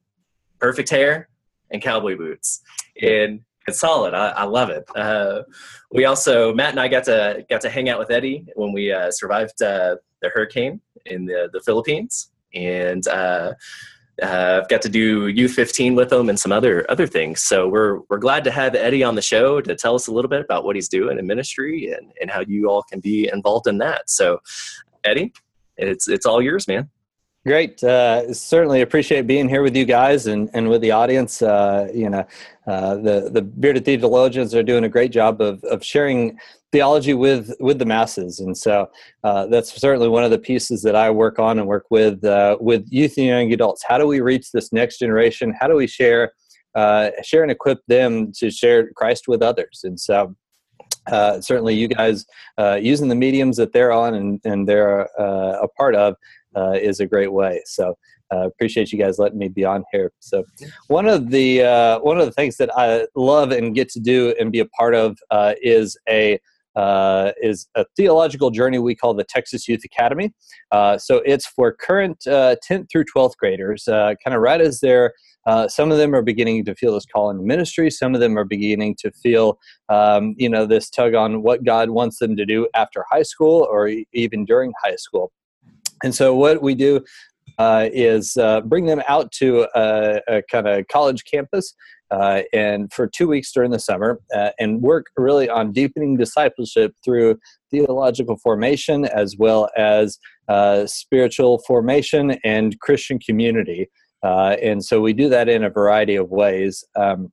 perfect 0.60 0.90
hair 0.90 1.28
and 1.72 1.82
cowboy 1.82 2.16
boots. 2.16 2.62
And 3.01 3.42
It's 3.68 3.80
solid. 3.80 4.13
I, 4.13 4.30
I 4.30 4.44
love 4.44 4.70
it. 4.70 4.84
Uh, 4.96 5.44
we 5.91 6.06
also 6.06 6.53
Matt 6.53 6.72
and 6.72 6.80
I 6.80 6.88
got 6.88 7.03
to 7.06 7.46
got 7.50 7.62
to 7.62 7.70
hang 7.70 7.89
out 7.89 8.00
with 8.00 8.12
Eddie 8.12 8.46
when 8.56 8.74
we 8.74 8.91
uh, 8.91 9.12
survived 9.12 9.62
uh, 9.62 9.98
the 10.22 10.30
hurricane 10.30 10.82
in 11.06 11.25
the, 11.25 11.50
the 11.53 11.62
Philippines, 11.62 12.32
and 12.53 13.08
uh, 13.08 13.53
uh, 14.22 14.62
I've 14.62 14.70
got 14.70 14.82
to 14.84 14.89
do 14.89 15.34
U15 15.34 15.96
with 15.96 16.12
him 16.12 16.30
and 16.30 16.39
some 16.39 16.51
other 16.51 16.89
other 16.89 17.08
things. 17.08 17.41
So 17.41 17.68
we're 17.68 18.00
we're 18.10 18.20
glad 18.20 18.44
to 18.46 18.51
have 18.51 18.75
Eddie 18.75 19.03
on 19.03 19.15
the 19.15 19.22
show 19.22 19.62
to 19.62 19.75
tell 19.75 19.96
us 19.96 20.08
a 20.08 20.12
little 20.12 20.30
bit 20.30 20.41
about 20.41 20.63
what 20.63 20.75
he's 20.75 20.89
doing 20.89 21.18
in 21.18 21.25
ministry 21.25 21.91
and 21.91 22.12
and 22.22 22.30
how 22.30 22.41
you 22.41 22.70
all 22.70 22.84
can 22.84 23.00
be 23.00 23.30
involved 23.32 23.68
in 23.68 23.77
that. 23.80 24.10
So, 24.10 24.39
Eddie, 25.03 25.34
it's 25.77 26.08
it's 26.08 26.25
all 26.25 26.41
yours, 26.41 26.68
man. 26.68 26.89
Great. 27.43 27.83
Uh, 27.83 28.31
certainly 28.36 28.81
appreciate 28.81 29.25
being 29.25 29.50
here 29.50 29.63
with 29.63 29.75
you 29.75 29.83
guys 29.83 30.27
and, 30.27 30.48
and 30.53 30.69
with 30.69 30.79
the 30.81 30.91
audience. 30.91 31.41
Uh, 31.41 31.89
you 31.91 32.07
know, 32.07 32.24
uh, 32.67 32.95
the 32.95 33.31
the 33.33 33.41
bearded 33.41 33.83
theologians 33.83 34.53
are 34.53 34.62
doing 34.62 34.83
a 34.83 34.89
great 34.89 35.12
job 35.12 35.41
of 35.41 35.63
of 35.63 35.83
sharing 35.83 36.38
theology 36.71 37.15
with 37.15 37.51
with 37.60 37.79
the 37.79 37.86
masses, 37.86 38.41
and 38.41 38.55
so 38.55 38.88
uh, 39.24 39.48
that's 39.48 39.74
certainly 39.81 40.07
one 40.07 40.24
of 40.24 40.29
the 40.29 40.38
pieces 40.38 40.83
that 40.83 40.95
I 40.95 41.10
work 41.10 41.39
on 41.39 41.57
and 41.57 41.67
work 41.67 41.88
with 41.89 42.24
uh, 42.24 42.57
with 42.62 42.86
youth 42.91 43.17
and 43.17 43.25
young 43.25 43.51
adults. 43.51 43.83
How 43.88 43.98
do 43.98 44.05
we 44.05 44.21
reach 44.21 44.51
this 44.51 44.71
next 44.71 45.00
generation? 45.00 45.51
How 45.60 45.67
do 45.67 45.75
we 45.75 45.88
share 45.88 46.33
uh, 46.75 47.10
share 47.24 47.41
and 47.41 47.51
equip 47.51 47.79
them 47.88 48.33
to 48.33 48.51
share 48.51 48.91
Christ 48.91 49.27
with 49.27 49.41
others? 49.41 49.81
And 49.83 50.00
so. 50.00 50.36
certainly, 51.41 51.74
you 51.74 51.88
guys 51.88 52.25
using 52.79 53.10
the 53.10 53.15
mediums 53.15 53.57
that 53.57 53.74
they're 53.74 53.91
on 53.91 54.13
and, 54.13 54.39
and 54.43 54.69
they're 54.69 55.01
a 55.65 55.67
part 55.75 55.95
of 55.95 56.15
uh, 56.55 56.72
is 56.72 57.00
a 57.00 57.05
great 57.05 57.31
way. 57.31 57.62
So 57.65 57.96
uh, 58.34 58.48
appreciate 58.48 58.91
you 58.91 59.00
guys 59.00 59.20
letting 59.20 59.39
me 59.39 59.48
be 59.48 59.65
on 59.65 59.84
here. 59.91 60.12
So 60.20 60.43
one 60.88 61.08
of 61.08 61.29
the 61.29 61.63
uh, 61.63 62.00
one 62.00 62.20
of 62.20 62.25
the 62.25 62.31
things 62.31 62.58
that 62.58 62.70
I 62.77 63.08
love 63.15 63.51
and 63.51 63.75
get 63.75 63.89
to 63.89 64.00
do 64.00 64.34
and 64.39 64.51
be 64.51 64.60
a 64.60 64.65
part 64.65 64.96
of 64.96 65.17
uh, 65.29 65.53
is 65.62 65.98
a 66.10 66.39
uh, 66.75 67.31
is 67.41 67.67
a 67.75 67.86
theological 67.98 68.50
journey 68.50 68.79
we 68.79 68.96
call 68.96 69.13
the 69.13 69.25
Texas 69.25 69.67
Youth 69.67 69.81
Academy. 69.84 70.34
Uh, 70.72 70.98
so 70.98 71.22
it's 71.25 71.46
for 71.46 71.74
current 71.74 72.17
10th 72.25 72.89
through 72.89 73.03
12th 73.13 73.36
graders, 73.36 73.84
kind 73.86 74.17
of 74.27 74.41
right 74.41 74.62
as 74.62 74.79
they're 74.79 75.12
uh, 75.48 75.67
some 75.67 75.91
of 75.91 75.98
them 75.98 76.13
are 76.13 76.22
beginning 76.22 76.63
to 76.65 76.75
feel 76.75 76.93
this 76.93 77.05
call 77.05 77.29
in 77.29 77.46
ministry. 77.46 77.89
Some 77.89 78.13
of 78.13 78.22
them 78.22 78.38
are 78.38 78.43
beginning 78.43 78.96
to 79.00 79.12
feel, 79.12 79.60
um, 79.89 80.36
you 80.38 80.50
know, 80.50 80.65
this 80.65 80.89
tug 80.89 81.15
on 81.15 81.41
what 81.41 81.63
God 81.63 81.89
wants 81.89 82.20
them 82.20 82.36
to 82.38 82.46
do 82.46 82.67
after 82.75 83.05
high 83.10 83.24
school 83.24 83.67
or 83.70 83.89
even 84.13 84.46
during 84.46 84.74
high 84.84 84.96
school. 84.96 85.31
And 86.03 86.13
so 86.13 86.36
what 86.36 86.62
we 86.62 86.75
do 86.75 87.01
uh, 87.58 87.89
is 87.91 88.38
uh, 88.38 88.62
bring 88.62 88.86
them 88.86 89.01
out 89.08 89.31
to 89.34 89.67
a, 89.75 90.22
a 90.27 90.41
kind 90.43 90.67
of 90.67 90.88
college 90.88 91.24
campus 91.25 91.74
uh, 92.12 92.41
and 92.53 92.91
for 92.91 93.08
two 93.08 93.27
weeks 93.27 93.51
during 93.51 93.72
the 93.72 93.79
summer 93.79 94.20
uh, 94.36 94.50
and 94.60 94.81
work 94.81 95.08
really 95.15 95.50
on 95.50 95.72
deepening 95.72 96.17
discipleship 96.17 96.93
through 97.03 97.39
theological 97.72 98.38
formation 98.38 99.05
as 99.05 99.36
well 99.38 99.70
as 99.77 100.20
uh, 100.50 100.86
spiritual 100.86 101.60
formation 101.65 102.38
and 102.43 102.79
Christian 102.79 103.17
community. 103.17 103.89
Uh, 104.24 104.55
and 104.62 104.84
so 104.84 105.00
we 105.01 105.13
do 105.13 105.29
that 105.29 105.48
in 105.48 105.63
a 105.63 105.70
variety 105.70 106.15
of 106.15 106.29
ways. 106.29 106.84
Um, 106.96 107.31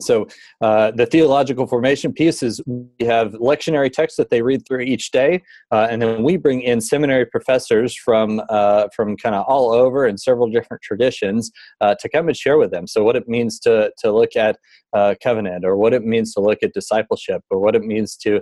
so 0.00 0.28
uh, 0.60 0.90
the 0.90 1.06
theological 1.06 1.66
formation 1.66 2.12
piece 2.12 2.42
is 2.42 2.60
we 2.66 3.06
have 3.06 3.32
lectionary 3.32 3.90
texts 3.90 4.16
that 4.18 4.30
they 4.30 4.42
read 4.42 4.66
through 4.66 4.80
each 4.80 5.10
day, 5.10 5.42
uh, 5.72 5.88
and 5.90 6.02
then 6.02 6.22
we 6.22 6.36
bring 6.36 6.60
in 6.60 6.80
seminary 6.80 7.24
professors 7.24 7.96
from 7.96 8.42
uh, 8.48 8.88
from 8.94 9.16
kind 9.16 9.34
of 9.34 9.44
all 9.46 9.72
over 9.72 10.06
and 10.06 10.20
several 10.20 10.50
different 10.50 10.82
traditions 10.82 11.50
uh, 11.80 11.94
to 12.00 12.08
come 12.08 12.28
and 12.28 12.36
share 12.36 12.58
with 12.58 12.70
them. 12.70 12.86
So 12.86 13.02
what 13.02 13.16
it 13.16 13.26
means 13.26 13.58
to 13.60 13.90
to 13.98 14.12
look 14.12 14.36
at 14.36 14.58
uh, 14.96 15.12
covenant, 15.26 15.62
or 15.68 15.74
what 15.82 15.92
it 15.98 16.04
means 16.12 16.28
to 16.34 16.40
look 16.40 16.60
at 16.62 16.72
discipleship, 16.80 17.42
or 17.50 17.58
what 17.64 17.76
it 17.78 17.84
means 17.94 18.10
to 18.24 18.32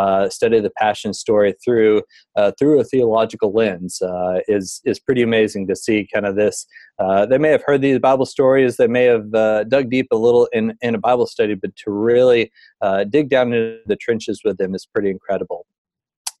uh, 0.00 0.28
study 0.28 0.60
the 0.60 0.74
passion 0.84 1.12
story 1.14 1.54
through 1.64 2.02
through 2.58 2.76
a 2.80 2.84
theological 2.92 3.50
lens 3.60 3.94
is 4.56 4.66
is 4.90 4.98
pretty 5.06 5.22
amazing 5.22 5.64
to 5.68 5.76
see. 5.84 5.98
Kind 6.12 6.26
of 6.26 6.34
this, 6.42 6.56
they 7.30 7.38
may 7.38 7.52
have 7.56 7.64
heard 7.68 7.82
these 7.82 7.98
Bible 8.10 8.26
stories, 8.26 8.76
they 8.76 8.90
may 8.98 9.06
have 9.14 9.26
dug 9.74 9.86
deep 9.90 10.08
a 10.12 10.16
little 10.26 10.46
in 10.52 10.74
in 10.86 10.94
a 10.94 11.02
Bible 11.08 11.28
study, 11.34 11.54
but 11.54 11.74
to 11.82 11.90
really 11.90 12.42
uh, 12.80 13.04
dig 13.04 13.28
down 13.28 13.52
into 13.52 13.78
the 13.86 13.96
trenches 13.96 14.40
with 14.44 14.56
them 14.58 14.74
is 14.74 14.86
pretty 14.92 15.10
incredible. 15.10 15.66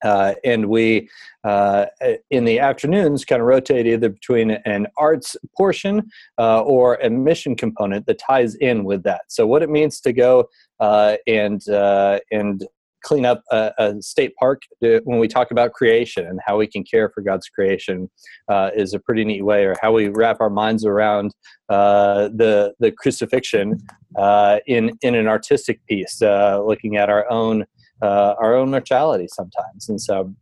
Uh, 0.02 0.34
and 0.44 0.66
we, 0.66 1.08
uh, 1.44 1.86
in 2.30 2.44
the 2.44 2.58
afternoons, 2.58 3.24
kind 3.24 3.40
of 3.40 3.48
rotate 3.48 3.86
either 3.86 4.08
between 4.08 4.50
an 4.50 4.86
arts 4.96 5.36
portion 5.56 6.10
uh, 6.38 6.62
or 6.62 6.94
a 6.96 7.10
mission 7.10 7.54
component 7.54 8.06
that 8.06 8.18
ties 8.18 8.54
in 8.56 8.84
with 8.84 9.02
that. 9.02 9.22
So, 9.28 9.46
what 9.46 9.62
it 9.62 9.70
means 9.70 10.00
to 10.00 10.12
go 10.12 10.48
uh, 10.80 11.16
and 11.26 11.66
uh, 11.68 12.20
and 12.30 12.64
clean 13.02 13.26
up 13.26 13.42
a, 13.50 13.72
a, 13.78 14.02
state 14.02 14.34
park 14.36 14.62
uh, 14.84 15.00
when 15.04 15.18
we 15.18 15.28
talk 15.28 15.50
about 15.50 15.72
creation 15.72 16.26
and 16.26 16.40
how 16.46 16.56
we 16.56 16.66
can 16.66 16.82
care 16.84 17.10
for 17.10 17.20
God's 17.20 17.48
creation 17.48 18.10
uh, 18.48 18.70
is 18.74 18.94
a 18.94 18.98
pretty 19.00 19.24
neat 19.24 19.44
way, 19.44 19.64
or 19.64 19.76
how 19.82 19.92
we 19.92 20.08
wrap 20.08 20.38
our 20.40 20.50
minds 20.50 20.84
around 20.84 21.34
uh, 21.68 22.28
the 22.28 22.74
the 22.78 22.92
crucifixion 22.92 23.78
uh, 24.16 24.58
in 24.66 24.96
in 25.02 25.14
an 25.14 25.26
artistic 25.26 25.84
piece, 25.86 26.22
uh, 26.22 26.62
looking 26.64 26.96
at 26.96 27.10
our 27.10 27.30
own 27.30 27.64
uh, 28.02 28.34
our 28.38 28.54
own 28.54 28.70
mortality 28.70 29.28
sometimes, 29.28 29.88
and 29.88 30.00
so. 30.00 30.34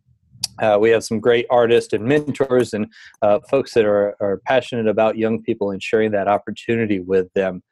we 0.78 0.90
have 0.90 1.02
some 1.02 1.20
great 1.20 1.46
artists 1.48 1.92
and 1.94 2.04
mentors 2.04 2.74
and 2.74 2.86
folks 3.50 3.72
that 3.74 3.86
are, 3.86 4.14
are 4.20 4.40
passionate 4.46 4.86
about 4.86 5.16
young 5.16 5.42
people 5.42 5.70
and 5.70 5.82
sharing 5.82 6.10
that 6.10 6.28
opportunity 6.28 7.00
with 7.00 7.28
them. 7.34 7.62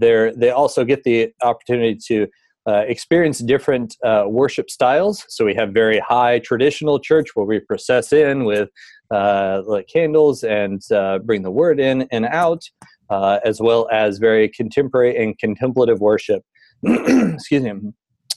they 0.00 0.32
they 0.36 0.50
also 0.50 0.84
get 0.84 1.02
the 1.04 1.32
opportunity 1.42 1.96
to 2.08 2.26
uh, 2.66 2.84
experience 2.86 3.38
different 3.40 3.96
uh, 4.04 4.24
worship 4.28 4.70
styles. 4.70 5.24
So 5.28 5.44
we 5.44 5.54
have 5.54 5.70
very 5.70 5.98
high 5.98 6.38
traditional 6.40 7.00
church 7.00 7.30
where 7.34 7.46
we 7.46 7.58
process 7.60 8.12
in 8.12 8.44
with 8.44 8.68
uh, 9.10 9.62
like 9.66 9.88
candles 9.92 10.44
and 10.44 10.80
uh, 10.92 11.18
bring 11.18 11.42
the 11.42 11.50
word 11.50 11.80
in 11.80 12.02
and 12.12 12.24
out, 12.26 12.62
uh, 13.10 13.40
as 13.44 13.60
well 13.60 13.88
as 13.92 14.18
very 14.18 14.48
contemporary 14.48 15.16
and 15.16 15.38
contemplative 15.38 16.00
worship. 16.00 16.42
Excuse 16.84 17.62
me, 17.62 17.92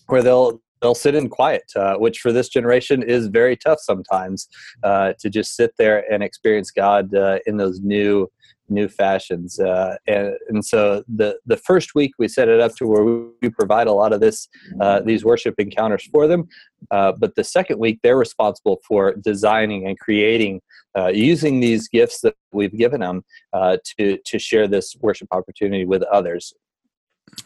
where 0.08 0.24
they'll 0.24 0.62
they'll 0.82 0.96
sit 0.96 1.16
in 1.16 1.30
quiet, 1.30 1.64
uh, 1.76 1.96
which 1.96 2.20
for 2.20 2.32
this 2.32 2.50
generation 2.50 3.02
is 3.02 3.28
very 3.28 3.56
tough 3.56 3.80
sometimes 3.80 4.48
to 4.84 5.30
just 5.30 5.56
sit 5.56 5.72
there 5.78 6.04
and 6.12 6.22
experience 6.22 6.70
God 6.70 7.12
in 7.46 7.58
those 7.58 7.80
new 7.80 8.30
new 8.70 8.88
fashions. 8.88 9.60
Uh, 9.60 9.96
and, 10.08 10.36
and 10.50 10.66
so 10.66 11.04
the, 11.08 11.38
the 11.46 11.58
first 11.58 11.96
week 11.96 12.12
we 12.18 12.28
set 12.28 12.48
it 12.48 12.60
up 12.60 12.76
to 12.76 12.88
where 12.88 13.04
we, 13.04 13.50
provide 13.50 13.88
a 13.88 13.92
lot 13.92 14.12
of 14.12 14.20
this, 14.20 14.48
uh, 14.82 15.00
these 15.02 15.24
worship 15.24 15.54
encounters 15.60 16.04
for 16.12 16.28
them. 16.28 16.48
Uh, 16.90 17.12
but 17.12 17.36
the 17.36 17.44
second 17.44 17.80
week 17.80 18.00
they're 18.02 18.18
responsible 18.18 18.82
for 18.88 19.14
designing 19.14 19.88
and 19.88 20.00
creating, 20.00 20.60
uh, 20.98 21.08
using 21.08 21.60
these 21.60 21.88
gifts 21.88 22.22
that 22.22 22.36
we've 22.52 22.76
given 22.76 23.02
them 23.02 23.24
uh, 23.54 23.78
to, 23.98 24.18
to 24.26 24.40
share 24.40 24.68
this 24.68 24.96
worship 25.00 25.28
opportunity 25.32 25.86
with 25.86 26.02
others 26.04 26.54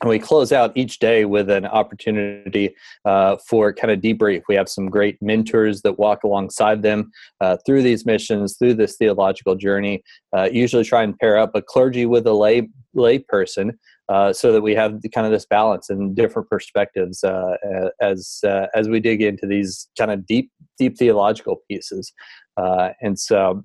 and 0.02 0.10
we 0.10 0.20
close 0.20 0.52
out 0.52 0.72
each 0.76 1.00
day 1.00 1.26
with 1.26 1.50
an 1.50 1.66
opportunity 1.66 2.76
uh, 3.06 3.38
for 3.48 3.74
kind 3.74 3.92
of 3.92 4.00
debrief. 4.00 4.44
We 4.48 4.56
have 4.56 4.70
some 4.70 4.90
great 4.90 5.18
mentors 5.22 5.82
that 5.82 6.00
walk 6.00 6.24
alongside 6.24 6.82
them 6.82 7.12
uh, 7.42 7.58
through 7.66 7.84
these 7.84 8.06
missions, 8.06 8.58
through 8.58 8.76
this 8.76 8.96
theological 8.98 9.56
journey. 9.56 10.04
Uh, 10.36 10.50
usually, 10.52 10.84
try 10.84 11.04
and 11.04 11.18
pair 11.18 11.38
up 11.38 11.52
a 11.56 11.62
clergy 11.62 12.06
with 12.06 12.26
a 12.28 12.34
lay 12.34 12.70
lay 12.94 13.20
person. 13.20 13.78
Uh, 14.10 14.34
so 14.34 14.52
that 14.52 14.62
we 14.62 14.74
have 14.74 15.00
kind 15.14 15.28
of 15.28 15.32
this 15.32 15.46
balance 15.46 15.88
and 15.88 16.16
different 16.16 16.50
perspectives 16.50 17.24
uh, 17.24 17.56
as 18.02 18.40
uh, 18.44 18.66
as 18.74 18.90
we 18.90 19.00
dig 19.00 19.22
into 19.22 19.46
these 19.46 19.88
kind 20.00 20.10
of 20.10 20.26
deep 20.26 20.50
deep 20.80 20.98
theological 20.98 21.62
pieces, 21.70 22.12
and 22.58 23.20
so 23.20 23.64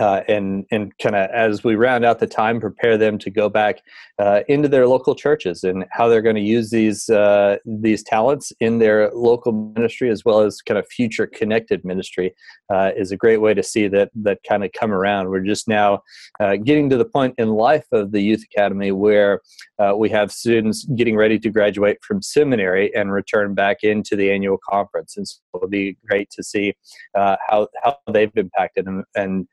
uh, 0.00 0.22
and 0.28 0.64
and 0.70 0.96
kind 0.98 1.14
of 1.14 1.30
as 1.30 1.62
we 1.62 1.76
round 1.76 2.04
out 2.04 2.18
the 2.18 2.26
time, 2.26 2.60
prepare 2.60 2.98
them 2.98 3.18
to 3.18 3.30
go 3.30 3.48
back 3.48 3.82
uh, 4.18 4.40
into 4.48 4.68
their 4.68 4.86
local 4.88 5.14
churches 5.14 5.62
and 5.62 5.84
how 5.90 6.08
they're 6.08 6.22
going 6.22 6.34
to 6.34 6.42
use 6.42 6.70
these 6.70 7.08
uh, 7.08 7.56
these 7.64 8.02
talents 8.02 8.52
in 8.60 8.78
their 8.78 9.10
local 9.12 9.52
ministry 9.52 10.10
as 10.10 10.24
well 10.24 10.40
as 10.40 10.60
kind 10.62 10.78
of 10.78 10.86
future 10.88 11.26
connected 11.26 11.84
ministry 11.84 12.34
uh, 12.72 12.90
is 12.96 13.12
a 13.12 13.16
great 13.16 13.40
way 13.40 13.54
to 13.54 13.62
see 13.62 13.86
that 13.86 14.10
that 14.14 14.38
kind 14.48 14.64
of 14.64 14.72
come 14.72 14.90
around. 14.90 15.28
We're 15.28 15.40
just 15.40 15.68
now 15.68 16.02
uh, 16.40 16.56
getting 16.56 16.90
to 16.90 16.96
the 16.96 17.04
point 17.04 17.34
in 17.38 17.50
life 17.50 17.86
of 17.92 18.10
the 18.10 18.20
youth 18.20 18.42
academy 18.52 18.90
where 18.90 19.42
uh, 19.78 19.94
we 19.96 20.10
have 20.10 20.32
students 20.32 20.84
getting 20.96 21.16
ready 21.16 21.38
to 21.38 21.50
graduate 21.50 21.98
from 22.02 22.20
seminary 22.20 22.92
and 22.96 23.12
return 23.12 23.54
back 23.54 23.84
into 23.84 24.16
the 24.16 24.30
annual 24.30 24.58
conference, 24.68 25.16
and 25.16 25.28
so 25.28 25.38
it'll 25.54 25.68
be 25.68 25.96
great 26.08 26.30
to 26.30 26.42
see 26.42 26.74
how 27.14 27.68
how 27.82 27.96
they've 28.12 28.32
impacted 28.36 28.86
and, 28.86 29.04
and 29.14 29.46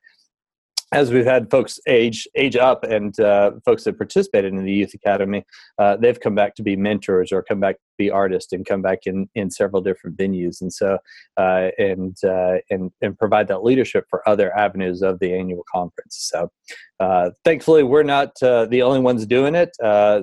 as 0.93 1.11
we've 1.11 1.25
had 1.25 1.49
folks 1.49 1.79
age 1.87 2.27
age 2.35 2.55
up 2.55 2.83
and 2.83 3.19
uh, 3.19 3.51
folks 3.65 3.83
that 3.83 3.97
participated 3.97 4.53
in 4.53 4.63
the 4.63 4.73
youth 4.73 4.93
academy 4.93 5.45
uh, 5.79 5.95
they've 5.97 6.19
come 6.19 6.35
back 6.35 6.55
to 6.55 6.63
be 6.63 6.75
mentors 6.75 7.31
or 7.31 7.41
come 7.41 7.59
back 7.59 7.75
to 7.75 7.81
be 7.97 8.09
artists 8.09 8.51
and 8.51 8.65
come 8.65 8.81
back 8.81 8.99
in 9.05 9.29
in 9.35 9.49
several 9.49 9.81
different 9.81 10.17
venues. 10.17 10.61
And 10.61 10.71
so 10.71 10.97
uh, 11.37 11.69
and 11.77 12.15
uh, 12.23 12.57
and 12.69 12.91
and 13.01 13.17
provide 13.17 13.47
that 13.47 13.63
leadership 13.63 14.05
for 14.09 14.27
other 14.27 14.55
avenues 14.57 15.01
of 15.01 15.19
the 15.19 15.33
annual 15.33 15.63
conference. 15.73 16.29
So 16.31 16.49
uh, 16.99 17.31
thankfully 17.45 17.83
we're 17.83 18.03
not 18.03 18.31
uh, 18.41 18.65
the 18.65 18.81
only 18.81 18.99
ones 18.99 19.25
doing 19.25 19.55
it. 19.55 19.71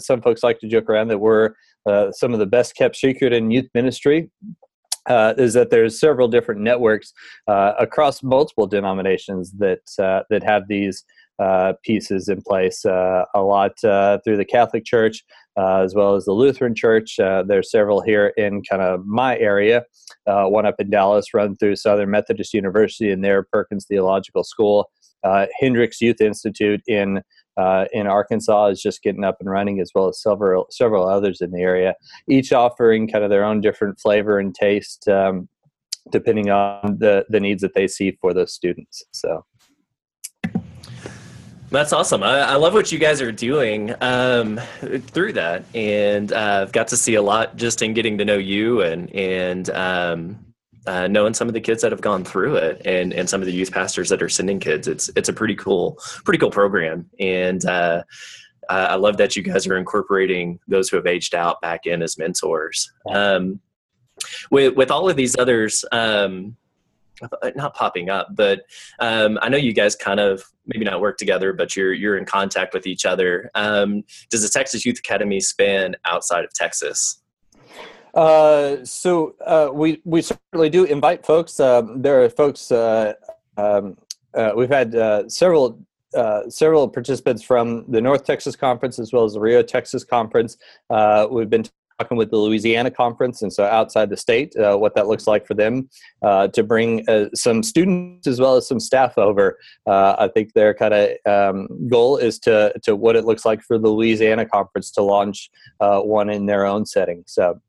Some 0.02 0.20
folks 0.22 0.42
like 0.42 0.58
to 0.60 0.68
joke 0.68 0.88
around 0.90 1.08
that 1.08 1.18
we're 1.18 1.54
some 2.12 2.32
of 2.34 2.38
the 2.38 2.46
best 2.46 2.76
kept 2.76 2.96
secret 2.96 3.32
in 3.32 3.50
youth 3.50 3.68
ministry 3.74 4.30
uh, 5.08 5.34
is 5.38 5.54
that 5.54 5.70
there's 5.70 5.98
several 5.98 6.28
different 6.28 6.60
networks 6.60 7.12
uh, 7.46 7.72
across 7.78 8.22
multiple 8.22 8.66
denominations 8.66 9.52
that 9.52 9.80
uh, 9.98 10.22
that 10.30 10.42
have 10.42 10.68
these 10.68 11.04
uh, 11.38 11.72
pieces 11.84 12.28
in 12.28 12.42
place. 12.42 12.84
Uh, 12.84 13.24
a 13.34 13.42
lot 13.42 13.72
uh, 13.84 14.18
through 14.24 14.36
the 14.36 14.44
Catholic 14.44 14.84
Church, 14.84 15.24
as 15.56 15.94
well 15.94 16.14
as 16.14 16.24
the 16.24 16.32
Lutheran 16.32 16.74
Church. 16.74 17.16
there's 17.18 17.70
several 17.70 18.00
here 18.00 18.32
in 18.36 18.62
kind 18.62 18.82
of 18.82 19.06
my 19.06 19.38
area. 19.38 19.84
one 20.24 20.66
up 20.66 20.76
in 20.78 20.90
Dallas, 20.90 21.32
run 21.32 21.56
through 21.56 21.76
Southern 21.76 22.10
Methodist 22.10 22.54
University 22.54 23.10
and 23.10 23.24
their 23.24 23.44
Perkins 23.44 23.86
Theological 23.86 24.44
School. 24.44 24.90
Hendrix 25.60 26.00
Youth 26.00 26.20
Institute 26.20 26.80
in 26.86 27.22
uh, 27.58 27.86
in 27.92 28.06
Arkansas 28.06 28.66
is 28.68 28.80
just 28.80 29.02
getting 29.02 29.24
up 29.24 29.36
and 29.40 29.50
running, 29.50 29.80
as 29.80 29.90
well 29.94 30.08
as 30.08 30.22
several 30.22 30.66
several 30.70 31.08
others 31.08 31.40
in 31.40 31.50
the 31.50 31.60
area, 31.60 31.94
each 32.28 32.52
offering 32.52 33.08
kind 33.08 33.24
of 33.24 33.30
their 33.30 33.44
own 33.44 33.60
different 33.60 33.98
flavor 33.98 34.38
and 34.38 34.54
taste, 34.54 35.08
um, 35.08 35.48
depending 36.10 36.50
on 36.50 36.96
the 36.98 37.26
the 37.28 37.40
needs 37.40 37.60
that 37.62 37.74
they 37.74 37.88
see 37.88 38.16
for 38.20 38.32
those 38.32 38.54
students. 38.54 39.04
So. 39.12 39.44
That's 41.70 41.92
awesome. 41.92 42.22
I, 42.22 42.38
I, 42.38 42.54
love 42.54 42.72
what 42.72 42.90
you 42.90 42.98
guys 42.98 43.20
are 43.20 43.30
doing 43.30 43.94
um, 44.00 44.58
through 44.80 45.34
that, 45.34 45.66
and 45.74 46.32
uh, 46.32 46.60
I've 46.62 46.72
got 46.72 46.88
to 46.88 46.96
see 46.96 47.16
a 47.16 47.20
lot 47.20 47.56
just 47.56 47.82
in 47.82 47.92
getting 47.92 48.16
to 48.16 48.24
know 48.24 48.38
you 48.38 48.80
and 48.80 49.14
and 49.14 49.68
um, 49.70 50.47
uh, 50.88 51.06
knowing 51.06 51.34
some 51.34 51.48
of 51.48 51.54
the 51.54 51.60
kids 51.60 51.82
that 51.82 51.92
have 51.92 52.00
gone 52.00 52.24
through 52.24 52.56
it 52.56 52.80
and 52.84 53.12
and 53.12 53.28
some 53.28 53.40
of 53.40 53.46
the 53.46 53.52
youth 53.52 53.70
pastors 53.70 54.08
that 54.08 54.22
are 54.22 54.28
sending 54.28 54.58
kids 54.58 54.88
it's 54.88 55.10
it's 55.16 55.28
a 55.28 55.32
pretty 55.32 55.54
cool 55.54 55.98
pretty 56.24 56.38
cool 56.38 56.50
program 56.50 57.08
and 57.20 57.64
uh, 57.66 58.02
I 58.68 58.96
love 58.96 59.16
that 59.16 59.34
you 59.34 59.42
guys 59.42 59.66
are 59.66 59.76
incorporating 59.76 60.60
those 60.68 60.88
who 60.88 60.96
have 60.96 61.06
aged 61.06 61.34
out 61.34 61.60
back 61.62 61.86
in 61.86 62.02
as 62.02 62.18
mentors. 62.18 62.92
Um, 63.10 63.60
with 64.50 64.76
with 64.76 64.90
all 64.90 65.08
of 65.08 65.16
these 65.16 65.38
others, 65.38 65.84
um, 65.90 66.56
not 67.56 67.74
popping 67.74 68.10
up, 68.10 68.28
but 68.34 68.62
um, 68.98 69.38
I 69.40 69.48
know 69.48 69.56
you 69.56 69.72
guys 69.72 69.96
kind 69.96 70.20
of 70.20 70.44
maybe 70.66 70.84
not 70.84 71.00
work 71.00 71.16
together, 71.16 71.52
but 71.52 71.76
you're 71.76 71.94
you're 71.94 72.18
in 72.18 72.24
contact 72.24 72.74
with 72.74 72.86
each 72.86 73.06
other. 73.06 73.50
Um, 73.54 74.04
does 74.30 74.42
the 74.42 74.48
Texas 74.48 74.84
Youth 74.84 74.98
Academy 74.98 75.40
span 75.40 75.96
outside 76.04 76.44
of 76.44 76.52
Texas? 76.52 77.22
Uh, 78.14 78.84
so 78.84 79.34
uh, 79.44 79.70
we 79.72 80.00
we 80.04 80.22
certainly 80.22 80.70
do 80.70 80.84
invite 80.84 81.24
folks. 81.24 81.60
Um, 81.60 82.02
there 82.02 82.22
are 82.22 82.28
folks. 82.28 82.70
Uh, 82.70 83.14
um, 83.56 83.96
uh, 84.34 84.52
we've 84.56 84.68
had 84.68 84.94
uh, 84.94 85.28
several 85.28 85.78
several 86.48 86.88
participants 86.88 87.42
from 87.42 87.84
the 87.88 88.00
North 88.00 88.24
Texas 88.24 88.56
Conference 88.56 88.98
as 88.98 89.12
well 89.12 89.24
as 89.24 89.34
the 89.34 89.40
Rio 89.40 89.62
Texas 89.62 90.04
Conference. 90.04 90.56
we've 91.30 91.50
been 91.50 91.64
talking 91.98 92.16
with 92.16 92.30
the 92.30 92.36
Louisiana 92.36 92.90
Conference, 92.90 93.42
and 93.42 93.52
so 93.52 93.64
outside 93.64 94.08
the 94.08 94.16
state, 94.16 94.54
what 94.56 94.94
that 94.94 95.06
looks 95.06 95.26
like 95.26 95.46
for 95.46 95.54
them 95.54 95.90
to 96.22 96.64
bring 96.66 97.04
some 97.34 97.62
students 97.62 98.26
as 98.26 98.40
well 98.40 98.56
as 98.56 98.66
some 98.66 98.80
staff 98.80 99.18
over. 99.18 99.58
I 99.86 100.28
think 100.32 100.54
their 100.54 100.72
kind 100.72 100.94
of 100.94 101.10
um, 101.26 101.88
goal 101.88 102.16
is 102.16 102.38
to 102.40 102.72
to 102.84 102.96
what 102.96 103.14
it 103.14 103.24
looks 103.24 103.44
like 103.44 103.62
for 103.62 103.78
the 103.78 103.88
Louisiana 103.88 104.46
Conference 104.46 104.90
to 104.92 105.02
launch 105.02 105.50
one 105.78 106.30
in 106.30 106.46
their 106.46 106.64
own 106.64 106.86
setting. 106.86 107.22
So 107.26 107.60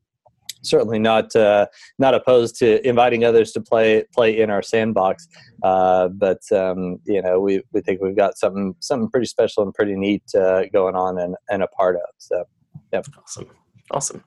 certainly 0.62 0.98
not 0.98 1.34
uh, 1.36 1.66
not 1.98 2.14
opposed 2.14 2.56
to 2.56 2.86
inviting 2.86 3.24
others 3.24 3.52
to 3.52 3.60
play 3.60 4.04
play 4.12 4.40
in 4.40 4.50
our 4.50 4.62
sandbox. 4.62 5.28
Uh, 5.62 6.08
but 6.08 6.40
um, 6.52 6.98
you 7.04 7.22
know, 7.22 7.40
we 7.40 7.62
we 7.72 7.80
think 7.80 8.00
we've 8.00 8.16
got 8.16 8.38
something 8.38 8.74
something 8.80 9.10
pretty 9.10 9.26
special 9.26 9.62
and 9.62 9.74
pretty 9.74 9.96
neat 9.96 10.22
uh, 10.34 10.64
going 10.72 10.94
on 10.94 11.18
and, 11.18 11.36
and 11.50 11.62
a 11.62 11.68
part 11.68 11.96
of. 11.96 12.08
So, 12.18 12.44
yeah, 12.92 13.02
awesome, 13.18 13.46
awesome. 13.90 14.24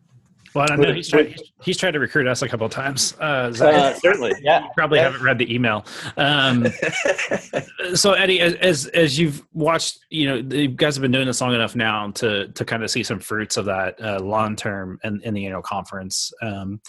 Well, 0.54 0.68
I 0.70 0.76
know 0.76 0.94
he's 0.94 1.10
tried, 1.10 1.40
he's 1.64 1.78
tried 1.78 1.92
to 1.92 2.00
recruit 2.00 2.28
us 2.28 2.42
a 2.42 2.48
couple 2.48 2.66
of 2.66 2.72
times. 2.72 3.16
Uh, 3.20 3.52
uh, 3.60 3.94
certainly, 3.96 4.34
yeah. 4.42 4.64
You 4.64 4.70
probably 4.76 5.00
yeah. 5.00 5.06
haven't 5.06 5.24
read 5.24 5.38
the 5.38 5.54
email. 5.54 5.86
Um, 6.18 6.68
so, 7.96 8.14
Eddie, 8.14 8.40
as 8.42 8.88
as 8.88 9.18
you've 9.18 9.44
watched, 9.54 10.00
you 10.10 10.28
know, 10.28 10.56
you 10.56 10.68
guys 10.68 10.96
have 10.96 11.02
been 11.02 11.12
doing 11.12 11.28
this 11.28 11.42
long 11.42 11.54
enough 11.54 11.76
now 11.76 12.12
to 12.12 12.50
to 12.50 12.66
kind 12.66 12.84
of 12.84 12.92
see 12.92 13.04
some 13.04 13.20
fruits 13.20 13.58
of 13.58 13.66
that 13.66 14.00
uh, 14.02 14.20
long 14.20 14.56
term 14.56 15.00
in, 15.04 15.22
in 15.22 15.34
the 15.34 15.46
annual 15.46 15.62
conference. 15.62 16.32
Um, 16.42 16.82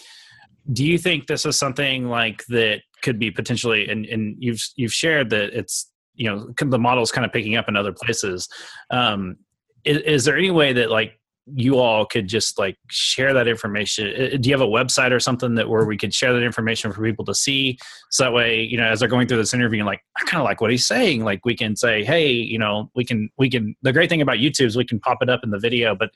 do 0.72 0.84
you 0.84 0.98
think 0.98 1.26
this 1.26 1.44
is 1.44 1.58
something 1.58 2.08
like 2.08 2.44
that 2.46 2.82
could 3.02 3.18
be 3.18 3.30
potentially? 3.30 3.88
And, 3.88 4.06
and 4.06 4.36
you've 4.38 4.62
you've 4.76 4.92
shared 4.92 5.30
that 5.30 5.56
it's 5.58 5.90
you 6.14 6.30
know 6.30 6.52
the 6.58 6.78
model 6.78 7.02
is 7.02 7.12
kind 7.12 7.24
of 7.24 7.32
picking 7.32 7.56
up 7.56 7.68
in 7.68 7.76
other 7.76 7.92
places. 7.92 8.48
Um, 8.90 9.36
is, 9.84 9.98
is 9.98 10.24
there 10.24 10.36
any 10.36 10.50
way 10.50 10.72
that 10.72 10.90
like 10.90 11.18
you 11.46 11.78
all 11.78 12.06
could 12.06 12.26
just 12.26 12.58
like 12.58 12.78
share 12.88 13.34
that 13.34 13.46
information. 13.46 14.40
Do 14.40 14.48
you 14.48 14.54
have 14.54 14.66
a 14.66 14.70
website 14.70 15.12
or 15.12 15.20
something 15.20 15.54
that 15.56 15.68
where 15.68 15.84
we 15.84 15.98
could 15.98 16.14
share 16.14 16.32
that 16.32 16.42
information 16.42 16.90
for 16.90 17.02
people 17.02 17.24
to 17.26 17.34
see? 17.34 17.78
So 18.10 18.24
that 18.24 18.32
way 18.32 18.62
you 18.62 18.78
know 18.78 18.84
as 18.84 19.00
they're 19.00 19.08
going 19.08 19.28
through 19.28 19.38
this 19.38 19.52
interview 19.52 19.84
like 19.84 20.00
i 20.16 20.24
kind 20.24 20.40
of 20.40 20.44
like 20.44 20.60
what 20.60 20.70
he's 20.70 20.86
saying. 20.86 21.24
Like 21.24 21.44
we 21.44 21.54
can 21.54 21.76
say 21.76 22.04
hey 22.04 22.30
you 22.30 22.58
know 22.58 22.90
we 22.94 23.04
can 23.04 23.28
we 23.36 23.50
can 23.50 23.76
the 23.82 23.92
great 23.92 24.08
thing 24.08 24.22
about 24.22 24.38
youtube 24.38 24.66
is 24.66 24.76
we 24.76 24.84
can 24.84 25.00
pop 25.00 25.18
it 25.20 25.28
up 25.28 25.40
in 25.44 25.50
the 25.50 25.58
video 25.58 25.94
but 25.94 26.10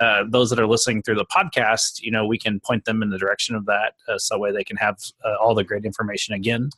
uh, 0.00 0.24
those 0.28 0.50
that 0.50 0.58
are 0.58 0.66
listening 0.66 1.02
through 1.02 1.14
the 1.14 1.26
podcast 1.26 2.00
you 2.00 2.10
know 2.10 2.26
we 2.26 2.38
can 2.38 2.60
point 2.60 2.84
them 2.84 3.02
in 3.02 3.10
the 3.10 3.18
direction 3.18 3.54
of 3.54 3.66
that 3.66 3.94
uh, 4.08 4.18
so 4.18 4.34
that 4.34 4.40
way 4.40 4.52
they 4.52 4.64
can 4.64 4.76
have 4.76 4.98
uh, 5.24 5.34
all 5.40 5.54
the 5.54 5.64
great 5.64 5.84
information 5.84 6.34
again. 6.34 6.70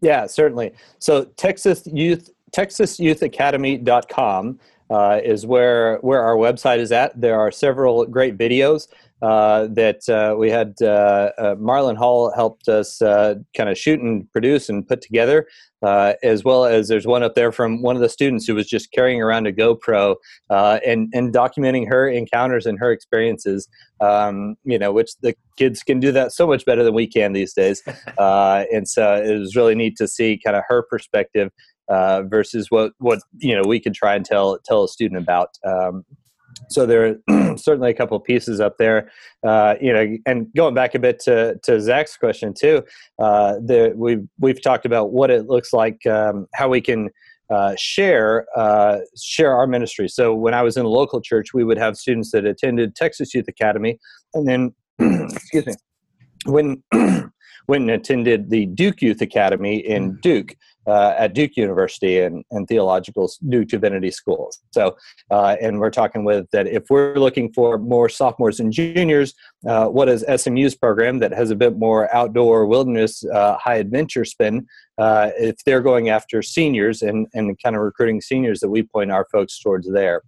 Yeah 0.00 0.26
certainly. 0.26 0.72
So 0.98 1.24
texas 1.36 1.86
youth 1.86 2.30
texasyouthacademy.com 2.54 4.60
uh, 4.90 5.20
is 5.24 5.46
where 5.46 5.98
where 5.98 6.22
our 6.22 6.36
website 6.36 6.78
is 6.78 6.92
at. 6.92 7.18
There 7.20 7.38
are 7.38 7.50
several 7.50 8.06
great 8.06 8.36
videos 8.36 8.88
uh, 9.24 9.68
that 9.70 10.06
uh, 10.08 10.36
we 10.36 10.50
had. 10.50 10.74
Uh, 10.82 11.30
uh, 11.38 11.54
Marlon 11.54 11.96
Hall 11.96 12.30
helped 12.34 12.68
us 12.68 13.00
uh, 13.00 13.36
kind 13.56 13.70
of 13.70 13.78
shoot 13.78 13.98
and 13.98 14.30
produce 14.32 14.68
and 14.68 14.86
put 14.86 15.00
together, 15.00 15.46
as 15.82 16.44
well 16.44 16.66
as 16.66 16.88
there's 16.88 17.06
one 17.06 17.22
up 17.22 17.34
there 17.34 17.50
from 17.50 17.80
one 17.80 17.96
of 17.96 18.02
the 18.02 18.08
students 18.08 18.46
who 18.46 18.54
was 18.54 18.66
just 18.66 18.92
carrying 18.92 19.22
around 19.22 19.46
a 19.46 19.52
GoPro 19.52 20.16
and 20.50 21.08
and 21.14 21.32
documenting 21.32 21.88
her 21.88 22.06
encounters 22.06 22.66
and 22.66 22.78
her 22.78 22.92
experiences. 22.92 23.66
Um, 24.00 24.56
you 24.64 24.78
know, 24.78 24.92
which 24.92 25.16
the 25.22 25.34
kids 25.56 25.82
can 25.82 26.00
do 26.00 26.12
that 26.12 26.32
so 26.32 26.46
much 26.46 26.66
better 26.66 26.82
than 26.82 26.92
we 26.92 27.06
can 27.06 27.32
these 27.32 27.54
days. 27.54 27.82
and 28.18 28.86
so 28.86 29.14
it 29.14 29.38
was 29.38 29.56
really 29.56 29.74
neat 29.74 29.96
to 29.96 30.08
see 30.08 30.38
kind 30.44 30.56
of 30.56 30.64
her 30.68 30.82
perspective 30.82 31.50
uh, 31.88 32.22
versus 32.22 32.70
what 32.70 32.92
what 32.98 33.20
you 33.38 33.54
know 33.54 33.62
we 33.66 33.80
could 33.80 33.94
try 33.94 34.14
and 34.14 34.24
tell 34.24 34.58
tell 34.64 34.84
a 34.84 34.88
student 34.88 35.22
about. 35.22 35.50
Um, 35.64 36.04
so 36.68 36.86
there 36.86 37.18
are 37.28 37.56
certainly 37.56 37.90
a 37.90 37.94
couple 37.94 38.16
of 38.16 38.24
pieces 38.24 38.60
up 38.60 38.78
there, 38.78 39.10
uh, 39.46 39.74
you 39.80 39.92
know, 39.92 40.16
and 40.26 40.46
going 40.54 40.74
back 40.74 40.94
a 40.94 40.98
bit 40.98 41.18
to, 41.20 41.58
to 41.64 41.80
Zach's 41.80 42.16
question 42.16 42.54
too, 42.54 42.82
uh, 43.18 43.54
the, 43.54 43.92
we've 43.96 44.26
we've 44.38 44.62
talked 44.62 44.86
about 44.86 45.12
what 45.12 45.30
it 45.30 45.46
looks 45.46 45.72
like, 45.72 46.06
um, 46.06 46.46
how 46.54 46.68
we 46.68 46.80
can 46.80 47.10
uh, 47.50 47.74
share 47.76 48.46
uh, 48.56 48.98
share 49.20 49.54
our 49.54 49.66
ministry. 49.66 50.08
So 50.08 50.34
when 50.34 50.54
I 50.54 50.62
was 50.62 50.76
in 50.76 50.84
a 50.84 50.88
local 50.88 51.20
church, 51.20 51.52
we 51.52 51.64
would 51.64 51.78
have 51.78 51.96
students 51.96 52.30
that 52.32 52.44
attended 52.44 52.96
Texas 52.96 53.34
Youth 53.34 53.48
Academy, 53.48 53.98
and 54.32 54.48
then 54.48 54.74
excuse 55.30 55.66
me, 55.66 55.74
when 56.46 56.82
when 57.66 57.90
attended 57.90 58.50
the 58.50 58.66
Duke 58.66 59.02
Youth 59.02 59.20
Academy 59.20 59.76
in 59.76 60.12
mm. 60.12 60.20
Duke 60.20 60.56
uh, 60.86 61.14
at 61.16 61.34
Duke 61.34 61.56
University 61.56 62.20
and, 62.20 62.44
and 62.50 62.66
theological 62.68 63.30
Duke 63.48 63.68
Divinity 63.68 64.10
Schools. 64.10 64.60
So, 64.72 64.96
uh, 65.30 65.56
and 65.60 65.78
we're 65.78 65.90
talking 65.90 66.24
with 66.24 66.46
that 66.52 66.66
if 66.66 66.84
we're 66.90 67.14
looking 67.16 67.52
for 67.52 67.78
more 67.78 68.08
sophomores 68.08 68.60
and 68.60 68.72
juniors, 68.72 69.34
uh, 69.66 69.86
what 69.86 70.08
is 70.08 70.24
SMU's 70.36 70.74
program 70.74 71.18
that 71.20 71.32
has 71.32 71.50
a 71.50 71.56
bit 71.56 71.78
more 71.78 72.14
outdoor 72.14 72.66
wilderness 72.66 73.24
uh, 73.24 73.56
high 73.58 73.76
adventure 73.76 74.24
spin? 74.24 74.66
Uh, 74.98 75.30
if 75.38 75.56
they're 75.64 75.80
going 75.80 76.08
after 76.08 76.42
seniors 76.42 77.02
and, 77.02 77.26
and 77.34 77.60
kind 77.62 77.74
of 77.76 77.82
recruiting 77.82 78.20
seniors, 78.20 78.60
that 78.60 78.70
we 78.70 78.82
point 78.82 79.10
our 79.10 79.26
folks 79.32 79.58
towards 79.58 79.90
there. 79.90 80.22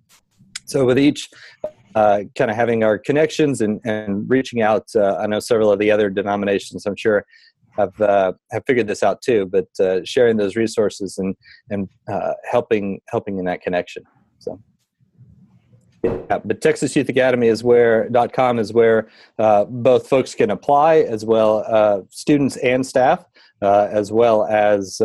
So 0.64 0.84
with 0.84 0.98
each 0.98 1.28
uh, 1.96 2.24
kind 2.36 2.50
of 2.50 2.56
having 2.58 2.84
our 2.84 2.98
connections 2.98 3.62
and, 3.62 3.80
and 3.84 4.28
reaching 4.28 4.60
out. 4.60 4.86
Uh, 4.94 5.16
I 5.16 5.26
know 5.26 5.40
several 5.40 5.72
of 5.72 5.78
the 5.78 5.90
other 5.90 6.10
denominations, 6.10 6.84
I'm 6.84 6.94
sure, 6.94 7.24
have 7.76 8.00
uh, 8.00 8.32
have 8.52 8.62
figured 8.66 8.86
this 8.86 9.02
out 9.02 9.22
too. 9.22 9.46
But 9.46 9.68
uh, 9.80 10.00
sharing 10.04 10.36
those 10.36 10.56
resources 10.56 11.18
and 11.18 11.34
and 11.70 11.88
uh, 12.10 12.32
helping 12.50 13.00
helping 13.08 13.38
in 13.38 13.44
that 13.46 13.60
connection. 13.62 14.02
So. 14.38 14.60
Yeah, 16.04 16.38
but 16.44 16.60
Texas 16.60 16.94
Youth 16.94 17.08
Academy 17.08 17.48
is 17.48 17.64
where 17.64 18.08
dot 18.10 18.32
.com 18.32 18.60
is 18.60 18.72
where 18.72 19.08
uh, 19.38 19.64
both 19.64 20.08
folks 20.08 20.36
can 20.36 20.50
apply 20.50 20.98
as 20.98 21.24
well, 21.24 21.64
uh, 21.66 22.02
students 22.10 22.56
and 22.58 22.86
staff. 22.86 23.24
uh, 23.62 23.88
as 23.90 24.12
well 24.12 24.46
as 24.46 24.98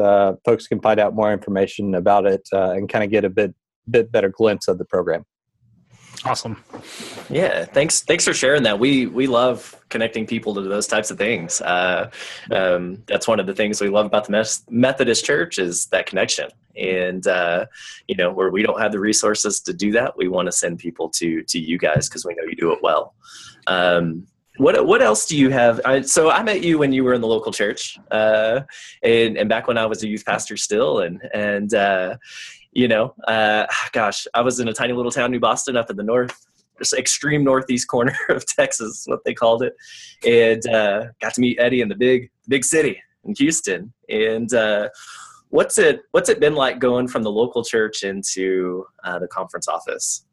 folks 0.45 0.67
can 0.67 0.79
find 0.81 0.99
out 0.99 1.15
more 1.15 1.31
information 1.31 1.95
about 1.95 2.25
it 2.25 2.47
and 2.51 2.89
kind 2.89 3.03
of 3.03 3.11
get 3.11 3.23
a 3.23 3.29
bit 3.29 3.53
bit 3.89 4.11
better 4.11 4.29
glimpse 4.29 4.67
of 4.67 4.77
the 4.77 4.85
program. 4.85 5.23
Awesome. 6.23 6.63
Yeah, 7.29 7.65
thanks. 7.65 8.01
Thanks 8.01 8.25
for 8.25 8.33
sharing 8.33 8.63
that. 8.63 8.77
We 8.77 9.07
we 9.07 9.25
love 9.25 9.75
connecting 9.89 10.27
people 10.27 10.53
to 10.53 10.61
those 10.61 10.85
types 10.85 11.09
of 11.09 11.17
things. 11.17 11.61
Uh, 11.61 12.11
um, 12.51 13.01
that's 13.07 13.27
one 13.27 13.39
of 13.39 13.47
the 13.47 13.55
things 13.55 13.81
we 13.81 13.89
love 13.89 14.05
about 14.05 14.25
the 14.25 14.61
Methodist 14.69 15.25
Church 15.25 15.57
is 15.57 15.87
that 15.87 16.05
connection. 16.05 16.49
And 16.77 17.25
uh, 17.25 17.65
you 18.07 18.15
know, 18.15 18.31
where 18.31 18.51
we 18.51 18.61
don't 18.61 18.79
have 18.79 18.91
the 18.91 18.99
resources 18.99 19.61
to 19.61 19.73
do 19.73 19.91
that, 19.93 20.15
we 20.15 20.27
want 20.27 20.45
to 20.45 20.51
send 20.51 20.77
people 20.77 21.09
to 21.09 21.41
to 21.43 21.59
you 21.59 21.79
guys 21.79 22.07
because 22.07 22.23
we 22.23 22.35
know 22.35 22.43
you 22.43 22.55
do 22.55 22.71
it 22.71 22.79
well. 22.83 23.15
Um, 23.65 24.27
what 24.57 24.85
what 24.85 25.01
else 25.01 25.25
do 25.25 25.35
you 25.35 25.49
have? 25.49 25.81
I, 25.85 26.01
so 26.01 26.29
I 26.29 26.43
met 26.43 26.63
you 26.63 26.77
when 26.77 26.93
you 26.93 27.03
were 27.03 27.13
in 27.13 27.21
the 27.21 27.27
local 27.27 27.51
church, 27.51 27.97
uh, 28.11 28.61
and 29.01 29.37
and 29.37 29.49
back 29.49 29.67
when 29.67 29.77
I 29.77 29.87
was 29.87 30.03
a 30.03 30.07
youth 30.07 30.25
pastor 30.25 30.55
still, 30.55 30.99
and 30.99 31.21
and 31.33 31.73
uh, 31.73 32.17
you 32.71 32.87
know, 32.87 33.13
uh, 33.27 33.65
gosh, 33.91 34.27
I 34.33 34.41
was 34.41 34.59
in 34.59 34.67
a 34.67 34.73
tiny 34.73 34.93
little 34.93 35.11
town, 35.11 35.31
New 35.31 35.39
Boston, 35.39 35.77
up 35.77 35.89
in 35.89 35.97
the 35.97 36.03
north, 36.03 36.45
just 36.77 36.93
extreme 36.93 37.43
northeast 37.43 37.87
corner 37.87 38.15
of 38.29 38.45
Texas, 38.45 39.03
what 39.05 39.23
they 39.25 39.33
called 39.33 39.63
it, 39.63 39.75
and 40.25 40.65
uh, 40.73 41.05
got 41.21 41.33
to 41.35 41.41
meet 41.41 41.59
Eddie 41.59 41.81
in 41.81 41.89
the 41.89 41.95
big 41.95 42.29
big 42.47 42.65
city 42.65 43.01
in 43.23 43.35
Houston. 43.37 43.93
And 44.09 44.53
uh, 44.53 44.89
what's 45.49 45.77
it 45.77 46.01
what's 46.11 46.29
it 46.29 46.39
been 46.39 46.55
like 46.55 46.79
going 46.79 47.07
from 47.07 47.23
the 47.23 47.31
local 47.31 47.63
church 47.63 48.03
into 48.03 48.85
uh, 49.03 49.19
the 49.19 49.27
conference 49.27 49.67
office? 49.67 50.25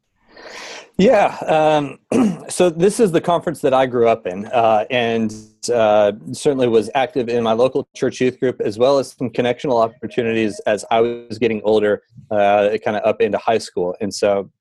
Yeah, 0.99 1.37
um, 1.47 1.99
so 2.49 2.69
this 2.69 2.99
is 2.99 3.13
the 3.13 3.21
conference 3.21 3.61
that 3.61 3.73
I 3.73 3.85
grew 3.85 4.09
up 4.09 4.27
in, 4.27 4.47
uh, 4.47 4.83
and 4.89 5.33
uh, 5.73 6.11
certainly 6.33 6.67
was 6.67 6.89
active 6.93 7.29
in 7.29 7.41
my 7.41 7.53
local 7.53 7.87
church 7.95 8.19
youth 8.19 8.37
group, 8.37 8.59
as 8.59 8.77
well 8.77 8.99
as 8.99 9.13
some 9.13 9.29
connectional 9.29 9.81
opportunities 9.81 10.59
as 10.67 10.83
I 10.91 10.99
was 10.99 11.37
getting 11.39 11.61
older, 11.63 12.03
uh, 12.31 12.77
kind 12.83 12.97
of 12.97 13.05
up 13.05 13.21
into 13.21 13.37
high 13.37 13.59
school. 13.59 13.95
And 14.01 14.13
so, 14.13 14.51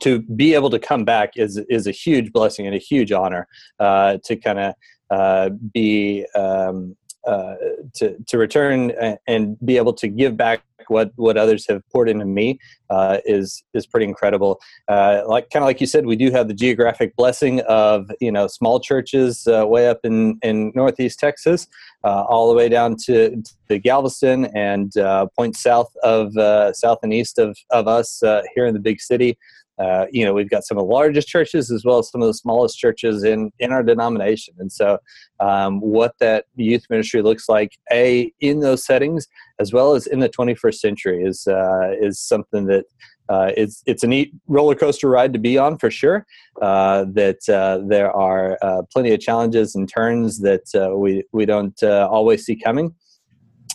to 0.00 0.22
be 0.22 0.54
able 0.54 0.70
to 0.70 0.78
come 0.78 1.04
back 1.04 1.32
is 1.36 1.60
is 1.68 1.88
a 1.88 1.92
huge 1.92 2.32
blessing 2.32 2.66
and 2.66 2.74
a 2.74 2.78
huge 2.78 3.10
honor 3.10 3.48
uh, 3.80 4.18
to 4.24 4.36
kind 4.36 4.60
of 4.60 4.74
uh, 5.10 5.50
be 5.72 6.24
um, 6.36 6.96
uh, 7.26 7.54
to 7.94 8.16
to 8.26 8.38
return 8.38 8.92
and 9.26 9.56
be 9.64 9.76
able 9.76 9.92
to 9.94 10.08
give 10.08 10.36
back 10.36 10.62
what 10.88 11.12
what 11.16 11.36
others 11.36 11.66
have 11.68 11.82
poured 11.90 12.08
into 12.08 12.24
me 12.24 12.58
uh, 12.90 13.18
is 13.24 13.62
is 13.74 13.86
pretty 13.86 14.06
incredible. 14.06 14.60
Uh, 14.88 15.22
like 15.26 15.48
kind 15.50 15.62
of 15.62 15.66
like 15.66 15.80
you 15.80 15.86
said, 15.86 16.06
we 16.06 16.16
do 16.16 16.30
have 16.30 16.48
the 16.48 16.54
geographic 16.54 17.14
blessing 17.16 17.60
of 17.62 18.10
you 18.20 18.32
know 18.32 18.46
small 18.46 18.80
churches 18.80 19.46
uh, 19.46 19.66
way 19.66 19.88
up 19.88 20.00
in 20.04 20.38
in 20.42 20.72
Northeast 20.74 21.18
Texas, 21.18 21.66
uh, 22.04 22.24
all 22.28 22.48
the 22.48 22.54
way 22.54 22.68
down 22.68 22.96
to, 23.06 23.42
to 23.68 23.78
Galveston 23.78 24.46
and 24.54 24.96
uh, 24.96 25.26
points 25.36 25.62
south 25.62 25.92
of 26.02 26.32
south 26.74 26.98
and 27.02 27.12
east 27.12 27.38
of 27.38 27.56
of 27.70 27.88
us 27.88 28.20
here 28.54 28.66
in 28.66 28.74
the 28.74 28.80
big 28.80 29.00
city. 29.00 29.36
Uh, 29.78 30.06
you 30.10 30.24
know, 30.24 30.32
we've 30.32 30.50
got 30.50 30.64
some 30.64 30.78
of 30.78 30.86
the 30.86 30.92
largest 30.92 31.28
churches 31.28 31.70
as 31.70 31.84
well 31.84 31.98
as 31.98 32.10
some 32.10 32.22
of 32.22 32.28
the 32.28 32.34
smallest 32.34 32.78
churches 32.78 33.24
in 33.24 33.50
in 33.58 33.72
our 33.72 33.82
denomination. 33.82 34.54
And 34.58 34.70
so, 34.70 34.98
um, 35.40 35.80
what 35.80 36.14
that 36.20 36.46
youth 36.56 36.84
ministry 36.88 37.22
looks 37.22 37.48
like, 37.48 37.76
a 37.92 38.32
in 38.40 38.60
those 38.60 38.84
settings 38.84 39.26
as 39.60 39.72
well 39.72 39.94
as 39.94 40.06
in 40.06 40.20
the 40.20 40.28
21st 40.28 40.74
century, 40.74 41.22
is 41.24 41.46
uh, 41.46 41.92
is 42.00 42.20
something 42.20 42.66
that 42.66 42.84
uh, 43.28 43.50
it's 43.56 43.82
it's 43.86 44.02
a 44.02 44.06
neat 44.06 44.32
roller 44.46 44.74
coaster 44.74 45.08
ride 45.08 45.32
to 45.32 45.38
be 45.38 45.56
on 45.56 45.78
for 45.78 45.90
sure. 45.90 46.26
Uh, 46.60 47.04
that 47.08 47.48
uh, 47.48 47.80
there 47.88 48.12
are 48.12 48.58
uh, 48.62 48.82
plenty 48.92 49.12
of 49.12 49.20
challenges 49.20 49.74
and 49.74 49.88
turns 49.88 50.40
that 50.40 50.64
uh, 50.74 50.96
we 50.96 51.24
we 51.32 51.46
don't 51.46 51.82
uh, 51.82 52.08
always 52.10 52.44
see 52.44 52.56
coming. 52.56 52.94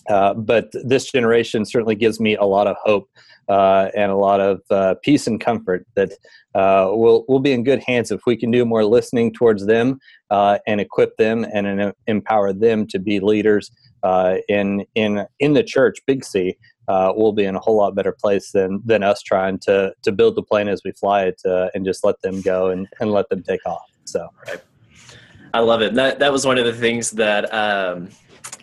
But 0.10 0.70
this 0.84 1.12
generation 1.12 1.66
certainly 1.66 1.96
gives 1.96 2.20
me 2.20 2.36
a 2.36 2.46
lot 2.46 2.68
of 2.68 2.76
hope 2.84 3.10
uh, 3.50 3.90
and 3.96 4.12
a 4.12 4.16
lot 4.16 4.40
of 4.40 4.62
uh, 4.70 4.94
peace 5.02 5.26
and 5.26 5.42
comfort 5.42 5.86
that 5.96 6.12
uh, 6.54 6.88
we'll, 6.92 7.26
we'll 7.28 7.40
be 7.40 7.52
in 7.52 7.64
good 7.64 7.82
hands 7.84 8.12
if 8.12 8.22
we 8.28 8.38
can 8.38 8.52
do 8.52 8.64
more 8.64 8.86
listening 8.86 9.34
towards 9.34 9.66
them 9.66 10.00
uh, 10.30 10.60
and 10.68 10.80
equip 10.80 11.18
them 11.18 11.44
and 11.52 11.92
empower 12.06 12.54
them 12.54 12.86
to 12.86 13.00
be 13.00 13.20
leaders 13.20 13.72
uh, 14.04 14.36
in, 14.48 14.86
in, 14.94 15.26
in 15.40 15.54
the 15.54 15.64
church, 15.64 15.98
Big 16.06 16.24
C. 16.24 16.56
Uh, 16.88 17.12
we'll 17.16 17.32
be 17.32 17.44
in 17.44 17.56
a 17.56 17.60
whole 17.60 17.78
lot 17.78 17.94
better 17.96 18.12
place 18.12 18.52
than, 18.52 18.82
than 18.86 19.04
us 19.04 19.22
trying 19.22 19.58
to, 19.60 19.94
to 20.02 20.12
build 20.12 20.36
the 20.36 20.44
plane 20.44 20.68
as 20.68 20.82
we 20.86 20.92
fly 20.92 21.24
it 21.24 21.42
and 21.74 21.86
just 21.86 22.04
let 22.04 22.22
them 22.22 22.42
go 22.42 22.68
and, 22.70 22.88
and 23.00 23.12
let 23.12 23.30
them 23.30 23.42
take 23.44 23.66
off. 23.66 23.86
So, 24.06 24.28
right. 24.48 24.62
I 25.54 25.60
love 25.60 25.82
it. 25.82 25.96
That, 25.96 26.20
that 26.20 26.32
was 26.32 26.46
one 26.46 26.60
of 26.60 26.66
the 26.66 26.74
things 26.74 27.12
that, 27.12 27.52
um, 27.52 28.10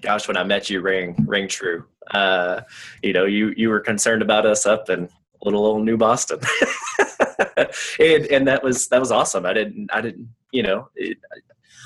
gosh, 0.01 0.29
when 0.29 0.37
I 0.37 0.45
met 0.45 0.71
you, 0.71 0.81
ring 0.81 1.25
ring 1.27 1.49
true 1.49 1.85
uh, 2.11 2.61
you 3.03 3.13
know, 3.13 3.25
you 3.25 3.53
you 3.57 3.69
were 3.69 3.81
concerned 3.81 4.23
about 4.23 4.47
us 4.47 4.67
up 4.67 4.89
in 4.91 5.09
little 5.43 5.65
old 5.67 5.85
New 5.85 5.97
Boston, 5.97 6.41
and 7.99 8.27
and 8.27 8.47
that 8.49 8.61
was 8.63 8.89
that 8.89 9.01
was 9.01 9.11
awesome. 9.11 9.47
I 9.47 9.53
didn't 9.53 9.91
I 9.93 10.01
didn't 10.01 10.29
you 10.53 10.63
know. 10.63 10.89
It, 10.95 11.19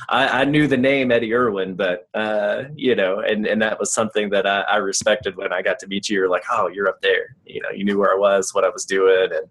I, 0.08 0.40
I, 0.40 0.44
knew 0.44 0.66
the 0.66 0.78
name 0.78 1.12
Eddie 1.12 1.34
Irwin, 1.34 1.74
but 1.74 2.08
uh, 2.14 2.64
you 2.74 2.96
know, 2.96 3.20
and, 3.20 3.46
and 3.46 3.60
that 3.60 3.78
was 3.78 3.92
something 3.92 4.30
that 4.30 4.46
I, 4.46 4.62
I, 4.62 4.76
respected 4.76 5.36
when 5.36 5.52
I 5.52 5.60
got 5.60 5.78
to 5.80 5.86
meet 5.86 6.08
you. 6.08 6.16
You're 6.18 6.28
like, 6.28 6.42
oh, 6.50 6.68
you're 6.68 6.88
up 6.88 7.02
there. 7.02 7.36
You 7.44 7.60
know, 7.60 7.68
you 7.68 7.84
knew 7.84 7.98
where 7.98 8.12
I 8.12 8.18
was, 8.18 8.54
what 8.54 8.64
I 8.64 8.70
was 8.70 8.86
doing, 8.86 9.28
and 9.30 9.46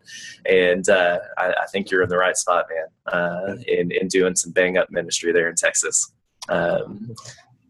and 0.52 0.90
uh, 0.90 1.20
I, 1.38 1.54
I, 1.62 1.66
think 1.72 1.92
you're 1.92 2.02
in 2.02 2.10
the 2.10 2.18
right 2.18 2.36
spot, 2.36 2.66
man. 2.70 3.14
Uh, 3.14 3.56
in 3.68 3.92
in 3.92 4.08
doing 4.08 4.36
some 4.36 4.52
bang 4.52 4.76
up 4.76 4.90
ministry 4.90 5.32
there 5.32 5.50
in 5.50 5.56
Texas. 5.56 6.12
Um, 6.50 7.16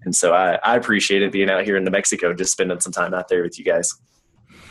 and 0.05 0.15
so 0.15 0.33
I, 0.33 0.59
I 0.63 0.75
appreciated 0.75 1.31
being 1.31 1.49
out 1.49 1.63
here 1.63 1.77
in 1.77 1.83
New 1.83 1.91
Mexico, 1.91 2.33
just 2.33 2.51
spending 2.51 2.79
some 2.79 2.93
time 2.93 3.13
out 3.13 3.27
there 3.27 3.43
with 3.43 3.57
you 3.57 3.65
guys. 3.65 3.93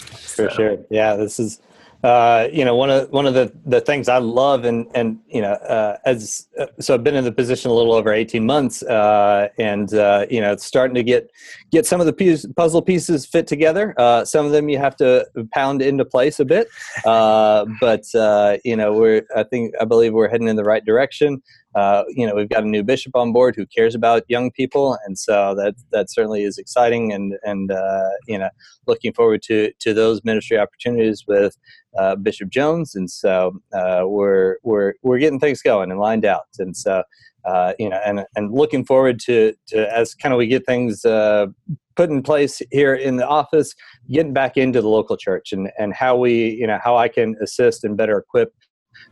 For 0.08 0.48
so. 0.48 0.56
sure. 0.56 0.76
Yeah, 0.90 1.16
this 1.16 1.38
is 1.38 1.60
uh, 2.04 2.46
you 2.52 2.64
know 2.64 2.76
one 2.76 2.90
of 2.90 3.10
one 3.10 3.26
of 3.26 3.34
the 3.34 3.52
the 3.66 3.80
things 3.80 4.08
I 4.08 4.18
love 4.18 4.64
and 4.64 4.86
and 4.94 5.18
you 5.28 5.42
know 5.42 5.52
uh, 5.52 5.96
as 6.04 6.46
uh, 6.58 6.66
so 6.78 6.94
I've 6.94 7.02
been 7.02 7.16
in 7.16 7.24
the 7.24 7.32
position 7.32 7.70
a 7.70 7.74
little 7.74 7.92
over 7.92 8.12
eighteen 8.12 8.46
months 8.46 8.82
uh, 8.84 9.48
and 9.58 9.92
uh, 9.94 10.26
you 10.30 10.40
know 10.40 10.52
it's 10.52 10.64
starting 10.64 10.94
to 10.94 11.02
get 11.02 11.30
get 11.70 11.86
some 11.86 12.00
of 12.00 12.06
the 12.06 12.12
piece, 12.12 12.46
puzzle 12.56 12.82
pieces 12.82 13.26
fit 13.26 13.46
together. 13.46 13.94
Uh, 13.98 14.24
some 14.24 14.46
of 14.46 14.52
them 14.52 14.68
you 14.68 14.78
have 14.78 14.96
to 14.96 15.26
pound 15.52 15.82
into 15.82 16.04
place 16.04 16.40
a 16.40 16.44
bit, 16.44 16.68
but 17.04 18.04
you 18.64 18.76
know 18.76 18.92
we're 18.92 19.22
I 19.36 19.42
think 19.44 19.74
I 19.80 19.84
believe 19.84 20.12
we're 20.12 20.28
heading 20.28 20.48
in 20.48 20.56
the 20.56 20.64
right 20.64 20.84
direction. 20.84 21.42
Uh, 21.74 22.02
you 22.08 22.26
know, 22.26 22.34
we've 22.34 22.48
got 22.48 22.64
a 22.64 22.68
new 22.68 22.82
bishop 22.82 23.14
on 23.14 23.32
board 23.32 23.54
who 23.54 23.66
cares 23.66 23.94
about 23.94 24.24
young 24.28 24.50
people, 24.50 24.98
and 25.06 25.18
so 25.18 25.54
that 25.54 25.74
that 25.92 26.10
certainly 26.10 26.42
is 26.42 26.58
exciting, 26.58 27.12
and 27.12 27.34
and 27.44 27.70
uh, 27.70 28.08
you 28.26 28.38
know, 28.38 28.48
looking 28.86 29.12
forward 29.12 29.42
to 29.42 29.70
to 29.78 29.92
those 29.92 30.20
ministry 30.24 30.58
opportunities 30.58 31.24
with 31.28 31.56
uh, 31.98 32.16
Bishop 32.16 32.48
Jones, 32.48 32.94
and 32.94 33.10
so 33.10 33.60
uh, 33.72 34.02
we're 34.06 34.56
we're 34.62 34.94
we're 35.02 35.18
getting 35.18 35.38
things 35.38 35.62
going 35.62 35.90
and 35.90 36.00
lined 36.00 36.24
out, 36.24 36.46
and 36.58 36.76
so. 36.76 37.02
Uh, 37.48 37.72
you 37.78 37.88
know, 37.88 38.00
and 38.04 38.24
and 38.36 38.52
looking 38.52 38.84
forward 38.84 39.18
to, 39.18 39.54
to 39.68 39.96
as 39.96 40.14
kind 40.14 40.32
of 40.32 40.38
we 40.38 40.46
get 40.46 40.66
things 40.66 41.02
put 41.98 42.10
in 42.10 42.22
place 42.22 42.62
here 42.70 42.94
in 42.94 43.16
the 43.16 43.26
office, 43.26 43.74
getting 44.08 44.32
back 44.32 44.56
into 44.56 44.80
the 44.80 44.88
local 44.88 45.16
church 45.16 45.52
and, 45.52 45.68
and 45.80 45.92
how 45.92 46.16
we, 46.16 46.50
you 46.50 46.66
know, 46.66 46.78
how 46.82 46.96
I 46.96 47.08
can 47.08 47.34
assist 47.42 47.82
and 47.82 47.96
better 47.96 48.18
equip 48.18 48.54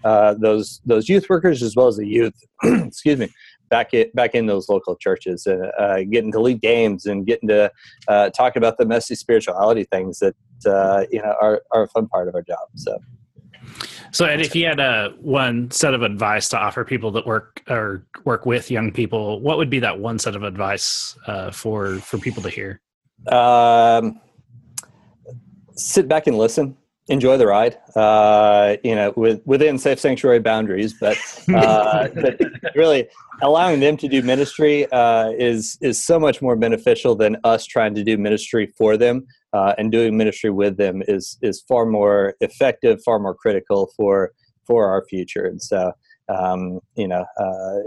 uh, 0.05 0.35
those 0.35 0.81
those 0.87 1.09
youth 1.09 1.27
workers 1.29 1.62
as 1.62 1.75
well 1.75 1.88
as 1.88 1.96
the 1.96 2.07
youth, 2.07 2.35
excuse 2.62 3.18
me, 3.18 3.29
back 3.70 3.92
it 3.92 4.14
back 4.14 4.37
in 4.37 4.46
those 4.46 4.68
local 4.68 4.94
churches 4.96 5.46
and 5.46 5.70
uh, 5.79 6.05
getting 6.05 6.31
to 6.31 6.40
lead 6.40 6.61
games 6.61 7.07
and 7.07 7.27
getting 7.27 7.49
to 7.49 7.70
uh, 8.07 8.31
talk 8.31 8.55
about 8.55 8.79
the 8.79 8.87
messy 8.87 9.16
spirituality 9.16 9.85
things 9.90 10.20
that 10.20 10.37
uh, 10.64 11.05
you 11.11 11.20
know 11.20 11.35
are, 11.40 11.62
are 11.72 11.83
a 11.83 11.88
fun 11.88 12.07
part 12.07 12.29
of 12.29 12.35
our 12.35 12.42
job. 12.42 12.68
So. 12.77 12.96
So, 14.12 14.24
Ed, 14.24 14.40
if 14.40 14.54
you 14.54 14.66
had 14.66 14.80
a 14.80 14.82
uh, 14.82 15.08
one 15.20 15.70
set 15.70 15.92
of 15.92 16.02
advice 16.02 16.48
to 16.50 16.58
offer 16.58 16.84
people 16.84 17.10
that 17.12 17.26
work 17.26 17.62
or 17.68 18.06
work 18.24 18.46
with 18.46 18.70
young 18.70 18.92
people, 18.92 19.40
what 19.40 19.58
would 19.58 19.70
be 19.70 19.80
that 19.80 19.98
one 19.98 20.18
set 20.18 20.34
of 20.34 20.42
advice 20.42 21.18
uh, 21.26 21.50
for 21.50 21.96
for 21.96 22.18
people 22.18 22.42
to 22.42 22.50
hear? 22.50 22.80
Um, 23.30 24.20
sit 25.74 26.08
back 26.08 26.26
and 26.26 26.38
listen 26.38 26.76
enjoy 27.08 27.36
the 27.36 27.46
ride, 27.46 27.78
uh, 27.94 28.76
you 28.82 28.94
know, 28.94 29.12
with, 29.16 29.40
within 29.46 29.78
safe 29.78 30.00
sanctuary 30.00 30.40
boundaries. 30.40 30.94
But, 30.94 31.18
uh, 31.54 32.08
but 32.14 32.40
really, 32.74 33.08
allowing 33.42 33.80
them 33.80 33.96
to 33.98 34.08
do 34.08 34.22
ministry 34.22 34.90
uh, 34.90 35.30
is 35.30 35.78
is 35.80 36.02
so 36.02 36.18
much 36.18 36.42
more 36.42 36.56
beneficial 36.56 37.14
than 37.14 37.36
us 37.44 37.64
trying 37.66 37.94
to 37.94 38.04
do 38.04 38.16
ministry 38.18 38.72
for 38.78 38.96
them. 38.96 39.26
Uh, 39.56 39.74
and 39.78 39.90
doing 39.90 40.16
ministry 40.16 40.50
with 40.50 40.76
them 40.76 41.02
is 41.08 41.38
is 41.40 41.64
far 41.70 41.86
more 41.86 42.34
effective, 42.40 43.00
far 43.02 43.18
more 43.18 43.34
critical 43.34 43.80
for 43.96 44.32
for 44.66 44.80
our 44.92 45.02
future. 45.08 45.46
And 45.46 45.60
so, 45.70 45.92
um, 46.28 46.80
you 46.96 47.08
know. 47.08 47.24
Uh, 47.44 47.78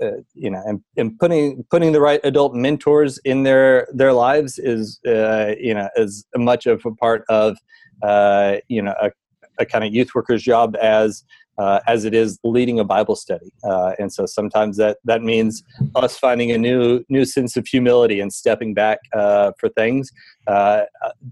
uh, 0.00 0.20
you 0.34 0.48
know, 0.48 0.62
and, 0.64 0.80
and 0.96 1.18
putting 1.18 1.64
putting 1.72 1.90
the 1.90 2.00
right 2.00 2.20
adult 2.22 2.54
mentors 2.54 3.18
in 3.24 3.42
their 3.42 3.88
their 3.92 4.12
lives 4.12 4.56
is 4.56 5.00
uh, 5.08 5.54
you 5.58 5.74
know 5.74 5.88
as 5.96 6.24
much 6.36 6.66
of 6.66 6.80
a 6.86 6.94
part 7.04 7.24
of 7.28 7.56
uh, 8.02 8.58
you 8.68 8.80
know 8.80 8.94
a, 9.00 9.10
a 9.58 9.66
kind 9.66 9.84
of 9.84 9.94
youth 9.94 10.14
worker's 10.14 10.42
job 10.42 10.76
as 10.80 11.24
uh, 11.58 11.80
as 11.88 12.04
it 12.04 12.14
is 12.14 12.38
leading 12.44 12.78
a 12.78 12.84
Bible 12.84 13.16
study. 13.16 13.52
Uh, 13.64 13.92
and 13.98 14.12
so 14.12 14.26
sometimes 14.26 14.76
that 14.76 14.98
that 15.04 15.22
means 15.22 15.62
us 15.96 16.16
finding 16.16 16.52
a 16.52 16.58
new 16.58 17.04
new 17.08 17.24
sense 17.24 17.56
of 17.56 17.66
humility 17.66 18.20
and 18.20 18.32
stepping 18.32 18.74
back 18.74 18.98
uh, 19.12 19.52
for 19.58 19.68
things. 19.70 20.10
Uh, 20.46 20.82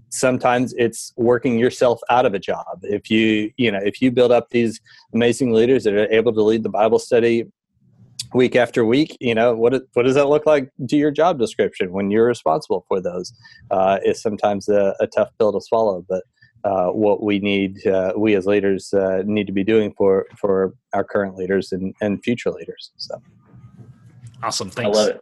sometimes 0.09 0.73
it's 0.77 1.13
working 1.15 1.57
yourself 1.57 2.01
out 2.09 2.25
of 2.25 2.33
a 2.33 2.39
job. 2.39 2.79
If 2.83 3.09
you 3.09 3.51
you 3.57 3.71
know 3.71 3.79
if 3.83 4.01
you 4.01 4.11
build 4.11 4.31
up 4.31 4.49
these 4.49 4.81
amazing 5.13 5.53
leaders 5.53 5.85
that 5.85 5.93
are 5.93 6.11
able 6.11 6.33
to 6.33 6.43
lead 6.43 6.63
the 6.63 6.69
Bible 6.69 6.99
study 6.99 7.45
week 8.33 8.57
after 8.57 8.83
week 8.83 9.15
you 9.21 9.33
know 9.33 9.55
what 9.55 9.73
what 9.93 10.03
does 10.03 10.15
that 10.15 10.27
look 10.27 10.45
like 10.45 10.69
to 10.89 10.97
your 10.97 11.11
job 11.11 11.39
description 11.39 11.93
when 11.93 12.11
you're 12.11 12.25
responsible 12.25 12.83
for 12.87 12.99
those 12.99 13.31
uh, 13.71 13.99
is 14.03 14.21
sometimes 14.21 14.67
a, 14.67 14.93
a, 14.99 15.07
tough 15.07 15.29
pill 15.37 15.53
to 15.53 15.61
swallow 15.61 16.03
but 16.09 16.23
uh, 16.67 16.87
what 16.91 17.23
we 17.23 17.39
need, 17.39 17.85
uh, 17.87 18.11
we 18.17 18.35
as 18.35 18.45
leaders 18.45 18.93
uh, 18.93 19.23
need 19.25 19.47
to 19.47 19.53
be 19.53 19.63
doing 19.63 19.93
for 19.97 20.25
for 20.37 20.73
our 20.93 21.03
current 21.03 21.35
leaders 21.35 21.71
and, 21.71 21.95
and 22.01 22.21
future 22.23 22.51
leaders. 22.51 22.91
So, 22.97 23.21
awesome! 24.43 24.69
Thanks. 24.69 24.97
I 24.97 25.01
love 25.01 25.09
it. 25.09 25.21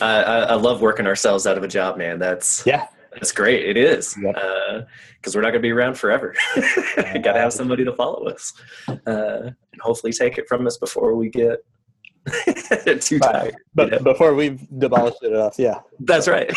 I, 0.00 0.22
I 0.22 0.54
love 0.54 0.80
working 0.80 1.06
ourselves 1.06 1.46
out 1.46 1.58
of 1.58 1.62
a 1.62 1.68
job, 1.68 1.98
man. 1.98 2.18
That's 2.18 2.64
yeah, 2.66 2.88
that's 3.12 3.32
great. 3.32 3.68
It 3.68 3.76
is 3.76 4.14
because 4.14 4.34
yep. 4.34 4.86
uh, 5.26 5.30
we're 5.34 5.42
not 5.42 5.50
going 5.50 5.54
to 5.54 5.60
be 5.60 5.72
around 5.72 5.94
forever. 5.98 6.34
Got 6.96 7.32
to 7.32 7.40
have 7.40 7.52
somebody 7.52 7.84
to 7.84 7.92
follow 7.94 8.26
us 8.28 8.52
uh, 8.88 8.96
and 9.06 9.80
hopefully 9.80 10.12
take 10.12 10.38
it 10.38 10.48
from 10.48 10.66
us 10.66 10.78
before 10.78 11.14
we 11.16 11.28
get 11.28 11.64
too 13.00 13.18
tired. 13.18 13.56
But 13.74 13.90
you 13.90 13.96
know? 13.98 14.04
before 14.04 14.34
we've 14.34 14.66
demolished 14.78 15.18
it 15.22 15.32
enough, 15.32 15.58
yeah. 15.58 15.80
That's 16.00 16.28
right. 16.28 16.50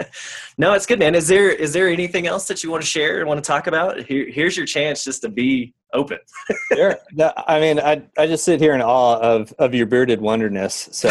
no, 0.58 0.72
it's 0.72 0.86
good, 0.86 0.98
man. 0.98 1.14
Is 1.14 1.28
there 1.28 1.50
is 1.50 1.72
there 1.72 1.88
anything 1.88 2.26
else 2.26 2.46
that 2.48 2.62
you 2.62 2.70
want 2.70 2.82
to 2.82 2.88
share 2.88 3.20
and 3.20 3.28
want 3.28 3.42
to 3.42 3.46
talk 3.46 3.66
about? 3.66 4.02
Here, 4.02 4.28
here's 4.30 4.56
your 4.56 4.66
chance 4.66 5.04
just 5.04 5.22
to 5.22 5.28
be 5.28 5.74
open. 5.92 6.18
sure. 6.74 6.96
No, 7.12 7.32
I 7.46 7.60
mean, 7.60 7.80
I 7.80 8.02
I 8.16 8.26
just 8.26 8.44
sit 8.44 8.60
here 8.60 8.74
in 8.74 8.82
awe 8.82 9.18
of 9.20 9.52
of 9.58 9.74
your 9.74 9.86
bearded 9.86 10.20
wonderness. 10.20 10.88
So, 10.92 11.08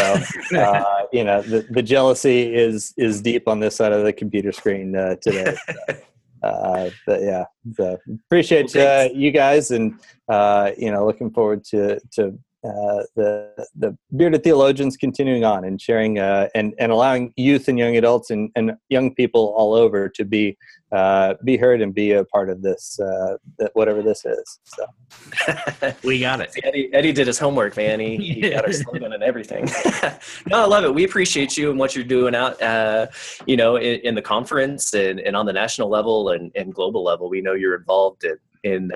uh, 0.56 0.84
you 1.12 1.24
know, 1.24 1.42
the, 1.42 1.66
the 1.70 1.82
jealousy 1.82 2.54
is 2.54 2.94
is 2.96 3.20
deep 3.20 3.48
on 3.48 3.60
this 3.60 3.76
side 3.76 3.92
of 3.92 4.04
the 4.04 4.12
computer 4.12 4.52
screen 4.52 4.96
uh, 4.96 5.16
today. 5.16 5.56
So. 5.66 5.96
Uh, 6.42 6.90
but 7.06 7.20
yeah, 7.20 7.44
so 7.74 7.98
appreciate 8.26 8.74
uh, 8.76 9.08
you 9.12 9.30
guys, 9.30 9.70
and 9.70 9.98
uh, 10.28 10.70
you 10.78 10.90
know, 10.90 11.04
looking 11.04 11.30
forward 11.30 11.64
to 11.64 12.00
to 12.12 12.38
uh, 12.64 13.04
the 13.14 13.66
the 13.76 13.96
bearded 14.16 14.42
theologians 14.42 14.96
continuing 14.96 15.44
on 15.44 15.64
and 15.64 15.80
sharing 15.80 16.18
uh, 16.18 16.48
and 16.56 16.74
and 16.80 16.90
allowing 16.90 17.32
youth 17.36 17.68
and 17.68 17.78
young 17.78 17.96
adults 17.96 18.30
and, 18.30 18.50
and 18.56 18.72
young 18.88 19.14
people 19.14 19.54
all 19.56 19.74
over 19.74 20.08
to 20.08 20.24
be 20.24 20.58
uh, 20.90 21.34
be 21.44 21.56
heard 21.56 21.80
and 21.80 21.94
be 21.94 22.12
a 22.12 22.24
part 22.24 22.50
of 22.50 22.60
this 22.62 22.98
uh, 22.98 23.36
whatever 23.74 24.02
this 24.02 24.24
is. 24.24 24.58
So 24.64 25.92
we 26.04 26.18
got 26.18 26.40
it. 26.40 26.56
Eddie, 26.64 26.92
Eddie 26.92 27.12
did 27.12 27.28
his 27.28 27.38
homework, 27.38 27.76
man. 27.76 28.00
He, 28.00 28.16
he 28.16 28.50
got 28.50 28.64
our 28.66 28.72
slogan 28.72 29.12
and 29.12 29.22
everything. 29.22 29.66
no, 30.48 30.62
I 30.62 30.64
love 30.64 30.82
it. 30.82 30.92
We 30.92 31.04
appreciate 31.04 31.56
you 31.56 31.70
and 31.70 31.78
what 31.78 31.94
you're 31.94 32.04
doing 32.04 32.34
out, 32.34 32.60
uh, 32.60 33.06
you 33.46 33.56
know, 33.56 33.76
in, 33.76 34.00
in, 34.00 34.14
the 34.16 34.22
conference 34.22 34.94
and, 34.94 35.20
and 35.20 35.36
on 35.36 35.46
the 35.46 35.52
national 35.52 35.90
level 35.90 36.30
and, 36.30 36.50
and 36.56 36.74
global 36.74 37.04
level. 37.04 37.28
We 37.28 37.40
know 37.40 37.52
you're 37.52 37.76
involved 37.76 38.24
in 38.24 38.36
in 38.64 38.90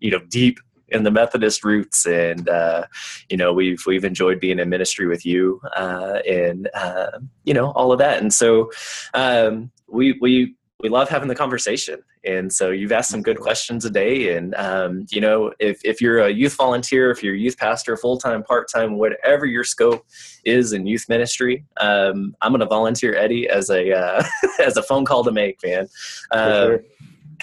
you 0.00 0.10
know 0.10 0.18
deep 0.28 0.58
in 0.94 1.02
the 1.02 1.10
Methodist 1.10 1.64
roots, 1.64 2.06
and 2.06 2.48
uh, 2.48 2.86
you 3.28 3.36
know 3.36 3.52
we've 3.52 3.82
we've 3.86 4.04
enjoyed 4.04 4.40
being 4.40 4.58
in 4.58 4.68
ministry 4.68 5.06
with 5.06 5.26
you, 5.26 5.60
uh, 5.76 6.20
and 6.28 6.70
uh, 6.74 7.18
you 7.44 7.52
know 7.52 7.72
all 7.72 7.92
of 7.92 7.98
that. 7.98 8.22
And 8.22 8.32
so 8.32 8.70
um, 9.12 9.70
we 9.88 10.16
we 10.20 10.54
we 10.80 10.88
love 10.88 11.08
having 11.08 11.28
the 11.28 11.34
conversation. 11.34 12.02
And 12.26 12.50
so 12.50 12.70
you've 12.70 12.92
asked 12.92 13.10
some 13.10 13.22
good 13.22 13.38
questions 13.38 13.84
a 13.84 13.90
day. 13.90 14.34
And 14.36 14.54
um, 14.54 15.06
you 15.10 15.20
know 15.20 15.52
if 15.58 15.80
if 15.84 16.00
you're 16.00 16.20
a 16.20 16.30
youth 16.30 16.54
volunteer, 16.54 17.10
if 17.10 17.22
you're 17.22 17.34
a 17.34 17.38
youth 17.38 17.58
pastor, 17.58 17.96
full 17.96 18.18
time, 18.18 18.42
part 18.42 18.68
time, 18.72 18.98
whatever 18.98 19.46
your 19.46 19.64
scope 19.64 20.06
is 20.44 20.72
in 20.72 20.86
youth 20.86 21.06
ministry, 21.08 21.64
um, 21.78 22.34
I'm 22.40 22.52
going 22.52 22.60
to 22.60 22.66
volunteer 22.66 23.14
Eddie 23.14 23.48
as 23.48 23.68
a 23.70 23.92
uh, 23.92 24.22
as 24.60 24.76
a 24.76 24.82
phone 24.82 25.04
call 25.04 25.24
to 25.24 25.32
make, 25.32 25.58
man. 25.64 25.88
Um, 26.30 26.78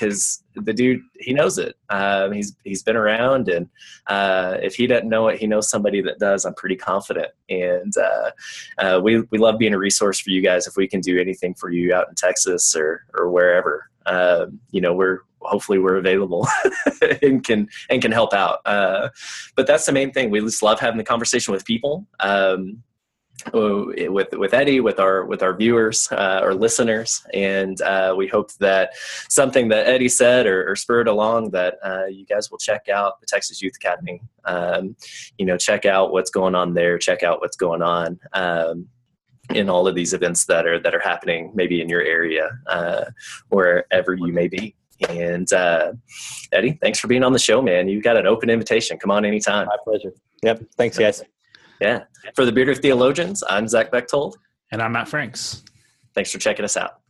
because 0.01 0.43
the 0.55 0.73
dude 0.73 1.01
he 1.19 1.33
knows 1.33 1.57
it. 1.57 1.75
Um, 1.89 2.31
he's 2.31 2.55
he's 2.63 2.83
been 2.83 2.95
around, 2.95 3.47
and 3.49 3.69
uh, 4.07 4.57
if 4.61 4.75
he 4.75 4.87
doesn't 4.87 5.07
know 5.07 5.27
it, 5.27 5.39
he 5.39 5.47
knows 5.47 5.69
somebody 5.69 6.01
that 6.01 6.19
does. 6.19 6.43
I'm 6.45 6.55
pretty 6.55 6.75
confident, 6.75 7.29
and 7.49 7.93
uh, 7.97 8.31
uh, 8.79 8.99
we 9.01 9.21
we 9.31 9.37
love 9.37 9.59
being 9.59 9.73
a 9.73 9.77
resource 9.77 10.19
for 10.19 10.31
you 10.31 10.41
guys. 10.41 10.65
If 10.65 10.75
we 10.75 10.87
can 10.87 11.01
do 11.01 11.19
anything 11.19 11.53
for 11.53 11.69
you 11.69 11.93
out 11.93 12.09
in 12.09 12.15
Texas 12.15 12.75
or 12.75 13.05
or 13.13 13.29
wherever, 13.29 13.89
um, 14.07 14.59
you 14.71 14.81
know, 14.81 14.93
we're 14.93 15.19
hopefully 15.41 15.79
we're 15.79 15.97
available 15.97 16.47
and 17.21 17.43
can 17.43 17.69
and 17.89 18.01
can 18.01 18.11
help 18.11 18.33
out. 18.33 18.59
Uh, 18.65 19.09
but 19.55 19.67
that's 19.67 19.85
the 19.85 19.91
main 19.91 20.11
thing. 20.11 20.31
We 20.31 20.39
just 20.39 20.63
love 20.63 20.79
having 20.79 20.97
the 20.97 21.03
conversation 21.03 21.53
with 21.53 21.65
people. 21.65 22.07
Um, 22.19 22.83
with 23.53 24.33
with 24.33 24.53
Eddie, 24.53 24.79
with 24.79 24.99
our 24.99 25.25
with 25.25 25.43
our 25.43 25.55
viewers 25.55 26.11
uh, 26.11 26.41
or 26.43 26.53
listeners, 26.53 27.25
and 27.33 27.81
uh, 27.81 28.13
we 28.17 28.27
hope 28.27 28.51
that 28.53 28.91
something 29.29 29.69
that 29.69 29.87
Eddie 29.87 30.09
said 30.09 30.45
or, 30.45 30.69
or 30.69 30.75
spurred 30.75 31.07
along 31.07 31.51
that 31.51 31.75
uh, 31.83 32.05
you 32.05 32.25
guys 32.25 32.51
will 32.51 32.57
check 32.57 32.89
out 32.89 33.19
the 33.19 33.25
Texas 33.25 33.61
Youth 33.61 33.75
Academy. 33.75 34.21
Um, 34.45 34.95
you 35.37 35.45
know, 35.45 35.57
check 35.57 35.85
out 35.85 36.11
what's 36.11 36.31
going 36.31 36.55
on 36.55 36.73
there. 36.73 36.97
Check 36.97 37.23
out 37.23 37.41
what's 37.41 37.57
going 37.57 37.81
on. 37.81 38.19
Um, 38.33 38.87
in 39.53 39.69
all 39.69 39.87
of 39.87 39.95
these 39.95 40.13
events 40.13 40.45
that 40.45 40.65
are 40.65 40.79
that 40.79 40.95
are 40.95 41.01
happening, 41.01 41.51
maybe 41.53 41.81
in 41.81 41.89
your 41.89 42.01
area, 42.01 42.49
uh, 42.67 43.05
wherever 43.49 44.13
you 44.13 44.31
may 44.31 44.47
be. 44.47 44.75
And 45.09 45.51
uh, 45.51 45.93
Eddie, 46.51 46.77
thanks 46.81 46.99
for 46.99 47.07
being 47.07 47.23
on 47.23 47.33
the 47.33 47.39
show, 47.39 47.61
man. 47.61 47.87
You 47.87 48.01
got 48.01 48.17
an 48.17 48.27
open 48.27 48.49
invitation. 48.49 48.97
Come 48.97 49.11
on 49.11 49.25
anytime. 49.25 49.67
My 49.67 49.77
pleasure. 49.83 50.13
Yep. 50.43 50.63
Thanks, 50.77 50.97
guys. 50.97 51.23
Yeah. 51.81 52.03
For 52.35 52.45
the 52.45 52.51
Bearded 52.51 52.81
Theologians, 52.81 53.43
I'm 53.49 53.67
Zach 53.67 53.91
Bechtold. 53.91 54.37
And 54.71 54.81
I'm 54.81 54.93
Matt 54.93 55.09
Franks. 55.09 55.63
Thanks 56.13 56.31
for 56.31 56.37
checking 56.37 56.63
us 56.63 56.77
out. 56.77 57.01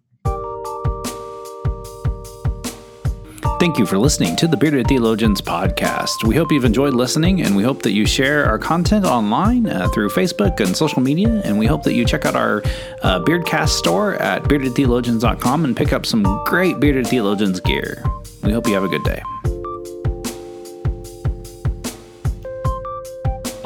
Thank 3.59 3.77
you 3.77 3.85
for 3.85 3.99
listening 3.99 4.35
to 4.37 4.47
the 4.47 4.57
Bearded 4.57 4.87
Theologians 4.87 5.39
podcast. 5.39 6.23
We 6.23 6.35
hope 6.35 6.51
you've 6.51 6.65
enjoyed 6.65 6.95
listening, 6.95 7.43
and 7.43 7.55
we 7.55 7.61
hope 7.61 7.83
that 7.83 7.91
you 7.91 8.07
share 8.07 8.47
our 8.47 8.57
content 8.57 9.05
online 9.05 9.67
uh, 9.67 9.87
through 9.89 10.09
Facebook 10.09 10.59
and 10.59 10.75
social 10.75 10.99
media. 10.99 11.43
And 11.45 11.59
we 11.59 11.67
hope 11.67 11.83
that 11.83 11.93
you 11.93 12.03
check 12.03 12.25
out 12.25 12.35
our 12.35 12.63
uh, 13.03 13.19
Beardcast 13.19 13.69
store 13.69 14.15
at 14.15 14.41
beardedtheologians.com 14.43 15.65
and 15.65 15.77
pick 15.77 15.93
up 15.93 16.07
some 16.07 16.23
great 16.45 16.79
Bearded 16.79 17.05
Theologians 17.05 17.59
gear. 17.59 18.03
We 18.41 18.51
hope 18.51 18.65
you 18.67 18.73
have 18.73 18.83
a 18.83 18.89
good 18.89 19.03
day. 19.03 19.21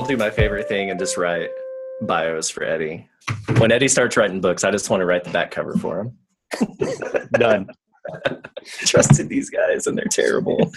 Do 0.08 0.18
my 0.18 0.30
favorite 0.30 0.68
thing 0.68 0.90
and 0.90 1.00
just 1.00 1.18
write 1.18 1.50
bios 2.02 2.50
for 2.50 2.64
Eddie. 2.64 3.08
When 3.58 3.72
Eddie 3.72 3.88
starts 3.88 4.18
writing 4.18 4.42
books, 4.42 4.64
I 4.64 4.72
just 4.72 4.90
want 4.90 5.02
to 5.02 5.06
write 5.06 5.24
the 5.24 5.32
back 5.32 5.52
cover 5.52 5.76
for 5.76 6.00
him. 6.00 6.18
Done. 7.34 7.70
Trusted 8.86 9.30
these 9.30 9.50
guys 9.50 9.88
and 9.88 9.98
they're 9.98 10.06
terrible. 10.06 10.72